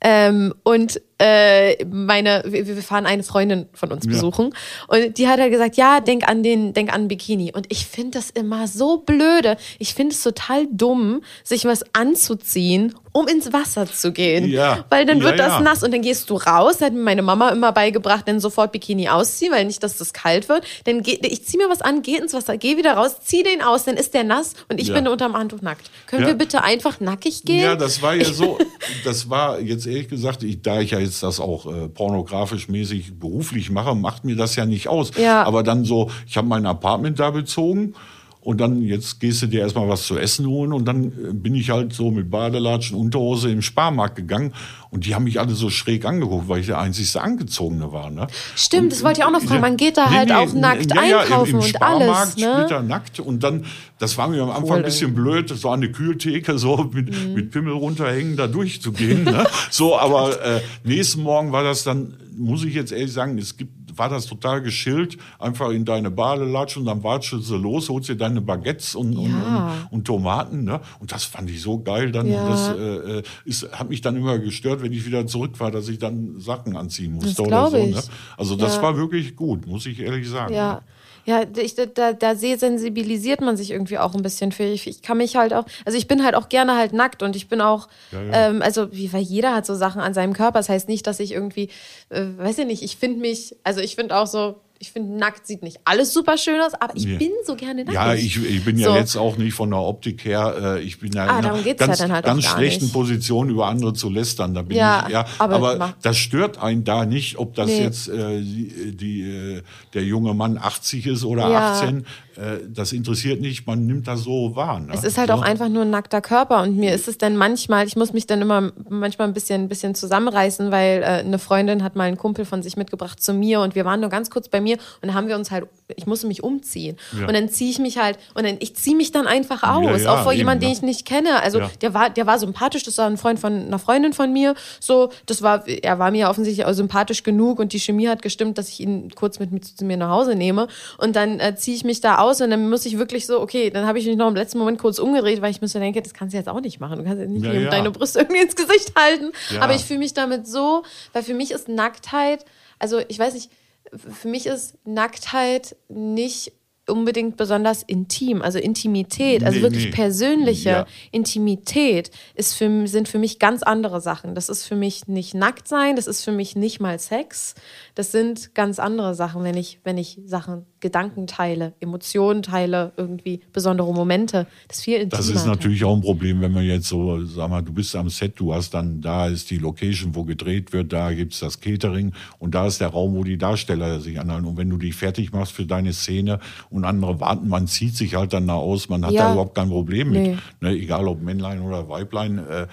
[0.00, 4.54] Ähm, und äh, meine, wir, wir fahren eine Freundin von uns besuchen
[4.90, 4.96] ja.
[4.96, 7.52] und die hat halt gesagt, ja, denk an den, denk an Bikini.
[7.52, 9.58] Und ich finde das immer so blöde.
[9.78, 14.48] Ich finde es total dumm, sich was anzuziehen, um ins Wasser zu gehen.
[14.48, 14.86] Ja.
[14.88, 16.80] Weil dann wird ja, das nass und dann gehst du raus.
[16.80, 20.48] Hat mir meine Mama immer beigebracht, dann sofort Bikini ausziehen, weil nicht, dass das kalt
[20.48, 20.64] wird.
[20.84, 23.60] Dann geh, ich zieh mir was an, geh ins Wasser, geh wieder raus, zieh den
[23.60, 25.90] aus, dann ist der nass und ich bin unterm Handtuch nackt.
[26.06, 27.60] Können wir bitte einfach nackig gehen?
[27.60, 28.58] Ja, das war ja so,
[29.04, 33.18] das war jetzt ehrlich gesagt, ich, da ich ja jetzt das auch äh, pornografisch mäßig
[33.18, 35.10] beruflich mache, macht mir das ja nicht aus.
[35.16, 35.42] Ja.
[35.42, 37.94] Aber dann so, ich habe mein Apartment da bezogen
[38.42, 41.54] und dann, jetzt gehst du dir erstmal was zu essen holen und dann äh, bin
[41.54, 44.54] ich halt so mit Badelatschen, Unterhose im Sparmarkt gegangen
[44.88, 48.10] und die haben mich alle so schräg angeguckt, weil ich der einzigste Angezogene war.
[48.10, 48.28] Ne?
[48.56, 49.60] Stimmt, und, das wollte ich auch noch fragen.
[49.60, 52.36] Man geht da nee, halt nee, auch nackt ja, ja, einkaufen im, im und alles.
[52.38, 52.60] Ne?
[52.60, 53.66] später nackt und dann,
[53.98, 57.10] das war mir am Anfang cool, ein bisschen blöd, so an der Kühltheke so mit,
[57.10, 57.34] mhm.
[57.34, 59.24] mit Pimmel runterhängen, da durchzugehen.
[59.24, 59.44] ne?
[59.70, 63.79] So, aber äh, nächsten Morgen war das dann, muss ich jetzt ehrlich sagen, es gibt
[63.96, 68.16] war das total geschillt, einfach in deine Badelatschen und dann watschelst du los, holst dir
[68.16, 69.18] deine Baguettes und, ja.
[69.18, 70.64] und, und, und, Tomaten.
[70.64, 70.80] Ne?
[70.98, 72.12] Und das fand ich so geil.
[72.12, 72.48] Dann, ja.
[72.48, 75.88] Das äh, äh, ist, hat mich dann immer gestört, wenn ich wieder zurück war, dass
[75.88, 77.76] ich dann Sachen anziehen musste oder so.
[77.76, 78.02] Ne?
[78.36, 78.82] Also das ja.
[78.82, 80.54] war wirklich gut, muss ich ehrlich sagen.
[80.54, 80.74] Ja.
[80.74, 80.82] Ne?
[81.30, 84.64] Ja, ich, da, da sensibilisiert man sich irgendwie auch ein bisschen für.
[84.64, 87.36] Ich, ich kann mich halt auch, also ich bin halt auch gerne halt nackt und
[87.36, 88.48] ich bin auch, ja, ja.
[88.48, 90.58] Ähm, also wie, weil jeder hat so Sachen an seinem Körper.
[90.58, 91.68] Das heißt nicht, dass ich irgendwie,
[92.08, 95.46] äh, weiß ich nicht, ich finde mich, also ich finde auch so, ich finde, nackt
[95.46, 97.18] sieht nicht alles super schön aus, aber ich ja.
[97.18, 97.94] bin so gerne nackt.
[97.94, 98.96] Ja, ich, ich bin ja so.
[98.96, 101.98] jetzt auch nicht von der Optik her, äh, ich bin ja ah, in einer ganz,
[101.98, 102.94] ja halt ganz schlechten nicht.
[102.94, 104.54] Position, über andere zu lästern.
[104.54, 105.26] Da bin ja, ich, ja.
[105.38, 107.82] Aber, aber das stört einen da nicht, ob das nee.
[107.82, 109.62] jetzt äh, die, die, äh,
[109.92, 111.72] der junge Mann 80 ist oder ja.
[111.74, 112.06] 18.
[112.40, 114.80] Äh, das interessiert nicht, man nimmt das so wahr.
[114.80, 114.92] Ne?
[114.94, 115.34] Es ist halt so.
[115.34, 118.26] auch einfach nur ein nackter Körper und mir ist es dann manchmal, ich muss mich
[118.26, 122.16] dann immer manchmal ein bisschen, ein bisschen zusammenreißen, weil äh, eine Freundin hat mal einen
[122.16, 125.08] Kumpel von sich mitgebracht zu mir und wir waren nur ganz kurz bei mir und
[125.08, 127.26] dann haben wir uns halt, ich musste mich umziehen ja.
[127.26, 130.14] und dann ziehe ich mich halt und dann ich ziehe mich dann einfach aus, ja,
[130.14, 131.42] auch vor jemandem, den ich nicht kenne.
[131.42, 134.54] Also der war, der war sympathisch, das war ein Freund von einer Freundin von mir,
[134.78, 138.56] so das war, er war mir offensichtlich auch sympathisch genug und die Chemie hat gestimmt,
[138.56, 141.76] dass ich ihn kurz mit, mit zu mir nach Hause nehme und dann äh, ziehe
[141.76, 144.06] ich mich da aus aus und dann muss ich wirklich so, okay, dann habe ich
[144.06, 146.38] mich noch im letzten Moment kurz umgedreht, weil ich mir so denke, das kannst du
[146.38, 146.98] jetzt auch nicht machen.
[146.98, 147.70] Du kannst jetzt nicht ja, ja.
[147.70, 149.32] deine Brüste irgendwie ins Gesicht halten.
[149.52, 149.60] Ja.
[149.62, 152.44] Aber ich fühle mich damit so, weil für mich ist Nacktheit,
[152.78, 153.50] also ich weiß nicht,
[153.96, 156.52] für mich ist Nacktheit nicht
[156.90, 159.90] unbedingt besonders intim, also Intimität, also nee, wirklich nee.
[159.90, 160.86] persönliche ja.
[161.12, 164.34] Intimität ist für, sind für mich ganz andere Sachen.
[164.34, 167.54] Das ist für mich nicht nackt sein, das ist für mich nicht mal Sex.
[167.94, 173.40] Das sind ganz andere Sachen, wenn ich, wenn ich Sachen, Gedanken teile, Emotionen teile, irgendwie
[173.52, 174.46] besondere Momente.
[174.68, 175.18] Das ist viel intimer.
[175.18, 178.08] Das ist natürlich auch ein Problem, wenn man jetzt so, sag mal, du bist am
[178.08, 181.60] Set, du hast dann, da ist die Location, wo gedreht wird, da gibt es das
[181.60, 184.46] Catering und da ist der Raum, wo die Darsteller sich anhalten.
[184.46, 188.14] Und wenn du dich fertig machst für deine Szene und andere warten, man zieht sich
[188.14, 189.24] halt dann da aus, man hat ja.
[189.24, 190.22] da überhaupt kein Problem mit.
[190.22, 190.38] Nee.
[190.60, 192.38] Ne, egal ob Männlein oder Weiblein.
[192.38, 192.66] Äh,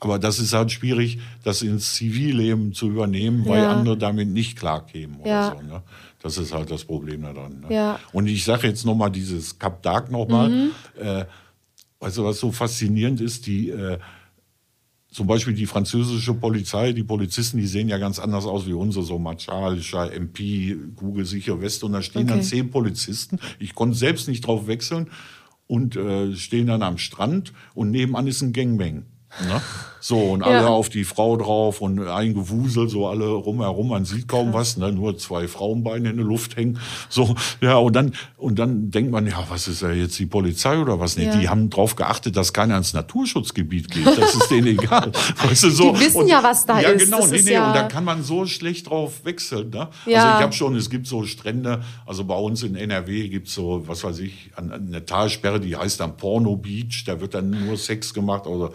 [0.00, 3.72] aber das ist halt schwierig, das ins Zivilleben zu übernehmen, weil ja.
[3.72, 5.56] andere damit nicht klarkämen oder ja.
[5.56, 5.66] so.
[5.66, 5.82] Ne?
[6.22, 7.60] Das ist halt das Problem daran.
[7.60, 7.74] Ne?
[7.74, 8.00] Ja.
[8.12, 10.48] Und ich sage jetzt nochmal dieses Cap Dark nochmal.
[10.48, 10.70] Mhm.
[11.00, 11.24] Äh,
[12.00, 13.98] du, was so faszinierend ist, die äh,
[15.14, 19.04] zum Beispiel die französische Polizei, die Polizisten, die sehen ja ganz anders aus wie unsere,
[19.04, 21.86] so martialischer MP, kugelsicher Weste.
[21.86, 22.30] Und da stehen okay.
[22.32, 23.38] dann zehn Polizisten.
[23.60, 25.10] Ich konnte selbst nicht drauf wechseln
[25.68, 29.04] und äh, stehen dann am Strand und nebenan ist ein Gangbang.
[29.40, 29.60] Ne?
[30.06, 30.66] So, und alle ja.
[30.66, 34.92] auf die Frau drauf und ein Gewusel, so alle rumherum, man sieht kaum was, ne?
[34.92, 36.78] nur zwei Frauenbeine in der Luft hängen.
[37.08, 40.76] So, ja, und dann, und dann denkt man, ja, was ist ja jetzt die Polizei
[40.78, 41.16] oder was?
[41.16, 41.36] Nee, ja.
[41.38, 44.06] die haben drauf geachtet, dass keiner ins Naturschutzgebiet geht.
[44.06, 45.10] Das ist denen egal.
[45.42, 45.94] Weißt du, so.
[45.94, 47.06] Die wissen und, ja, was da ja, ist.
[47.06, 49.70] Genau, nee, nee, ja und da kann man so schlecht drauf wechseln.
[49.70, 49.88] Ne?
[50.04, 50.22] Ja.
[50.22, 53.82] Also ich habe schon, es gibt so Strände, also bei uns in NRW gibt's so,
[53.86, 58.12] was weiß ich, eine Talsperre, die heißt dann Porno Beach, da wird dann nur Sex
[58.12, 58.70] gemacht oder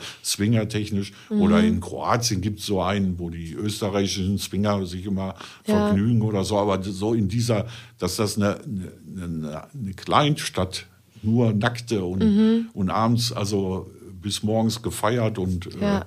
[0.49, 1.13] swingertechnisch.
[1.29, 1.41] Mhm.
[1.41, 5.35] Oder in Kroatien gibt es so einen, wo die österreichischen Swinger sich immer
[5.65, 5.87] ja.
[5.87, 6.57] vergnügen oder so.
[6.57, 10.85] Aber so in dieser, dass das eine, eine, eine Kleinstadt
[11.21, 12.69] nur nackte und, mhm.
[12.73, 13.89] und abends, also
[14.21, 16.05] bis morgens gefeiert und äh, ja.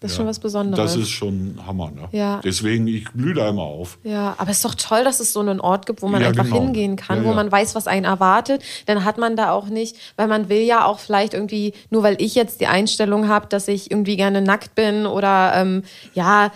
[0.00, 0.22] Das ist ja.
[0.22, 0.94] schon was Besonderes.
[0.94, 2.08] Das ist schon Hammer, ne?
[2.12, 2.40] Ja.
[2.42, 3.98] Deswegen, ich blühe da immer auf.
[4.02, 6.28] Ja, aber es ist doch toll, dass es so einen Ort gibt, wo man ja,
[6.28, 6.56] einfach genau.
[6.56, 8.62] hingehen kann, wo man weiß, was einen erwartet.
[8.86, 12.16] Dann hat man da auch nicht, weil man will ja auch vielleicht irgendwie, nur weil
[12.18, 15.82] ich jetzt die Einstellung habe, dass ich irgendwie gerne nackt bin oder ähm,
[16.14, 16.50] ja,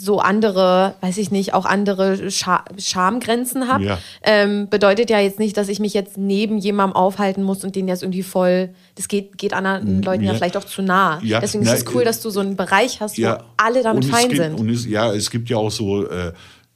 [0.00, 5.58] so andere, weiß ich nicht, auch andere Scha Schamgrenzen habe, ähm, bedeutet ja jetzt nicht,
[5.58, 9.36] dass ich mich jetzt neben jemandem aufhalten muss und den jetzt irgendwie voll, das geht,
[9.36, 11.20] geht anderen Leuten ja, vielleicht auch zu nah.
[11.22, 14.28] Deswegen ist es cool, dass du so ein Bereich hast, ja, wo alle dann fein
[14.28, 14.58] gibt, sind.
[14.58, 16.32] Und es, ja, es gibt ja auch so äh,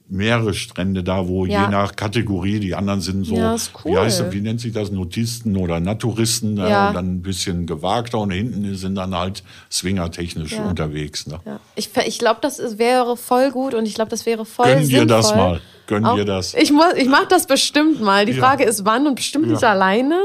[0.09, 1.65] mehrere Strände da, wo ja.
[1.65, 3.93] je nach Kategorie, die anderen sind so, ja, cool.
[3.93, 6.87] wie heißt wie nennt sich das, Notisten oder Naturisten, äh, ja.
[6.87, 11.27] und dann ein bisschen gewagter und hinten sind dann halt swingertechnisch unterwegs.
[11.27, 11.39] Ne?
[11.75, 14.99] Ich, ich glaube, das wäre voll gut und ich glaube, das wäre voll Gönn sinnvoll.
[14.99, 15.61] dir das mal.
[15.87, 16.53] Gönn Auch, dir das.
[16.55, 18.25] Ich, muss, ich mache das bestimmt mal.
[18.25, 20.19] Die Frage ist, wann und bestimmt nicht alleine.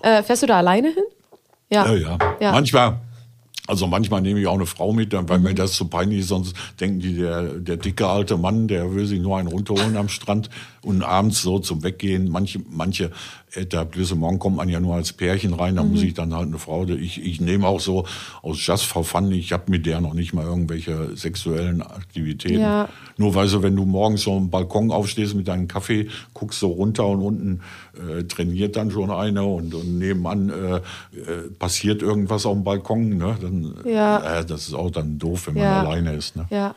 [0.00, 1.04] Äh, fährst du da alleine hin?
[1.70, 1.92] Ja.
[1.92, 2.18] ja.
[2.40, 2.52] ja.
[2.52, 3.00] Manchmal
[3.68, 5.44] also manchmal nehme ich auch eine Frau mit, weil mhm.
[5.44, 9.06] mir das zu peinlich ist, sonst denken die, der, der dicke alte Mann, der will
[9.06, 10.48] sich nur einen runterholen am Strand
[10.82, 12.30] und abends so zum Weggehen.
[12.30, 13.10] Manche, manche
[13.52, 15.92] Etablissement kommt man ja nur als Pärchen rein, da mhm.
[15.92, 18.06] muss ich dann halt eine Frau, ich, ich nehme auch so
[18.42, 22.60] aus Just for Fun, ich habe mit der noch nicht mal irgendwelche sexuellen Aktivitäten.
[22.60, 22.88] Ja.
[23.16, 26.68] Nur weil so, wenn du morgens so am Balkon aufstehst mit deinem Kaffee, guckst so
[26.68, 27.60] runter und unten
[27.96, 30.80] äh, trainiert dann schon eine und, und nebenan äh, äh,
[31.58, 33.36] passiert irgendwas auf dem Balkon, ne?
[33.40, 34.40] Dann, ja.
[34.40, 35.80] äh, das ist auch dann doof, wenn man ja.
[35.80, 36.36] alleine ist.
[36.36, 36.46] Ne?
[36.50, 36.74] Ja.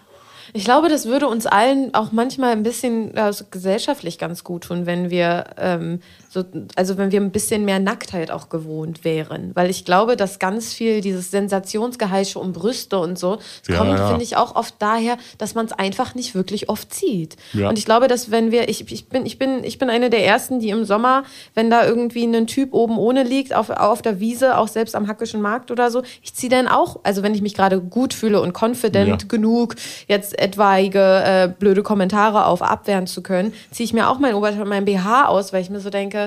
[0.54, 4.86] Ich glaube, das würde uns allen auch manchmal ein bisschen also gesellschaftlich ganz gut tun,
[4.86, 6.00] wenn wir ähm,
[6.34, 6.46] so,
[6.78, 9.52] also wenn wir ein bisschen mehr Nacktheit auch gewohnt wären.
[9.54, 14.08] Weil ich glaube, dass ganz viel dieses Sensationsgeheische um Brüste und so, ja, kommt, ja.
[14.08, 17.36] finde ich, auch oft daher, dass man es einfach nicht wirklich oft sieht.
[17.52, 17.68] Ja.
[17.68, 20.26] Und ich glaube, dass wenn wir, ich, ich, bin, ich, bin, ich bin eine der
[20.26, 24.22] ersten, die im Sommer, wenn da irgendwie ein Typ oben ohne liegt, auf, auf der
[24.22, 27.42] Wiese, auch selbst am Hackischen Markt oder so, ich ziehe dann auch, also wenn ich
[27.42, 29.76] mich gerade gut fühle und confident genug,
[30.08, 34.64] jetzt etwaige äh, blöde Kommentare auf abwehren zu können, ziehe ich mir auch mein Oberteil,
[34.64, 36.21] mein BH aus, weil ich mir so denke,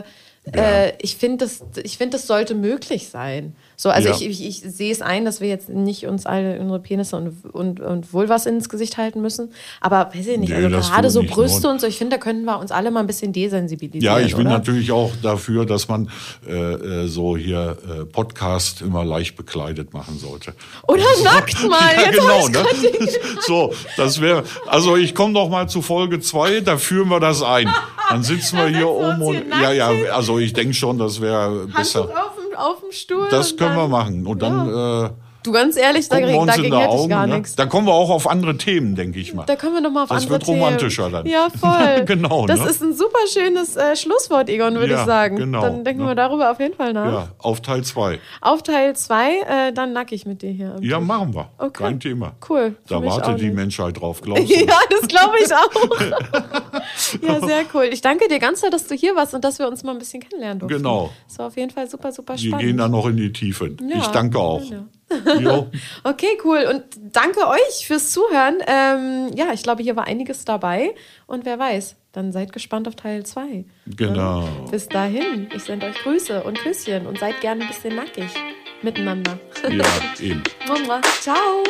[0.54, 0.84] ja.
[0.84, 1.62] äh, ich finde, das,
[1.96, 3.54] find, das sollte möglich sein.
[3.76, 4.14] So, also ja.
[4.14, 7.44] ich, ich, ich sehe es ein, dass wir jetzt nicht uns alle unsere Penisse und,
[7.52, 9.52] und, und Vulvas ins Gesicht halten müssen.
[9.80, 12.44] Aber weiß ich nicht, nee, also gerade so Brüste und so, ich finde, da können
[12.44, 14.18] wir uns alle mal ein bisschen desensibilisieren.
[14.18, 14.58] Ja, ich bin oder?
[14.58, 16.10] natürlich auch dafür, dass man
[16.46, 20.54] äh, äh, so hier äh, Podcast immer leicht bekleidet machen sollte.
[20.86, 21.94] Oder nackt mal.
[21.96, 22.48] ja, genau.
[22.48, 22.64] Ne?
[23.46, 27.42] so, das wäre, also ich komme noch mal zu Folge 2, da führen wir das
[27.42, 27.68] ein.
[28.10, 32.04] Dann sitzen wir hier oben und, ja, ja, also ich denke schon, das wäre besser.
[32.04, 33.28] Auf auf dem Stuhl.
[33.30, 34.26] Das können wir machen.
[34.26, 34.68] Und dann.
[34.68, 35.06] Ja.
[35.06, 35.10] Äh,
[35.44, 37.36] Du ganz ehrlich, da, dagegen hätte ich gar ne?
[37.36, 37.54] nichts.
[37.54, 39.44] Da kommen wir auch auf andere Themen, denke ich mal.
[39.44, 40.58] Da kommen wir nochmal auf das andere Themen.
[40.58, 41.26] Das wird romantischer dann.
[41.26, 42.04] Ja, voll.
[42.06, 42.46] genau.
[42.46, 42.70] Das ne?
[42.70, 45.36] ist ein super schönes äh, Schlusswort, Egon, würde ja, ich sagen.
[45.36, 45.60] Genau.
[45.60, 46.08] Dann denken ne?
[46.08, 47.12] wir darüber auf jeden Fall nach.
[47.12, 48.18] Ja, auf Teil 2.
[48.40, 50.76] Auf Teil 2, äh, dann nackig mit dir hier.
[50.80, 51.50] Ja, machen wir.
[51.58, 51.82] Okay.
[51.82, 52.32] Kein Thema.
[52.48, 52.76] Cool.
[52.88, 54.54] Da wartet die Menschheit drauf, glaubst du?
[54.64, 57.20] ja, das glaube ich auch.
[57.20, 57.90] ja, sehr cool.
[57.92, 59.98] Ich danke dir ganz sehr, dass du hier warst und dass wir uns mal ein
[59.98, 60.78] bisschen kennenlernen durften.
[60.78, 61.10] Genau.
[61.28, 62.62] Das war auf jeden Fall super, super spannend.
[62.62, 63.76] Wir gehen da noch in die Tiefe.
[63.86, 64.62] Ja, ich danke auch.
[64.62, 64.86] Ja.
[66.04, 66.66] okay, cool.
[66.70, 68.58] Und danke euch fürs Zuhören.
[68.66, 70.94] Ähm, ja, ich glaube, hier war einiges dabei.
[71.26, 73.64] Und wer weiß, dann seid gespannt auf Teil 2.
[73.86, 74.40] Genau.
[74.40, 78.30] Und bis dahin, ich sende euch Grüße und Küsschen und seid gerne ein bisschen nackig
[78.82, 79.38] miteinander.
[79.68, 79.84] Ja,
[80.20, 80.42] eben.
[81.20, 81.64] Ciao.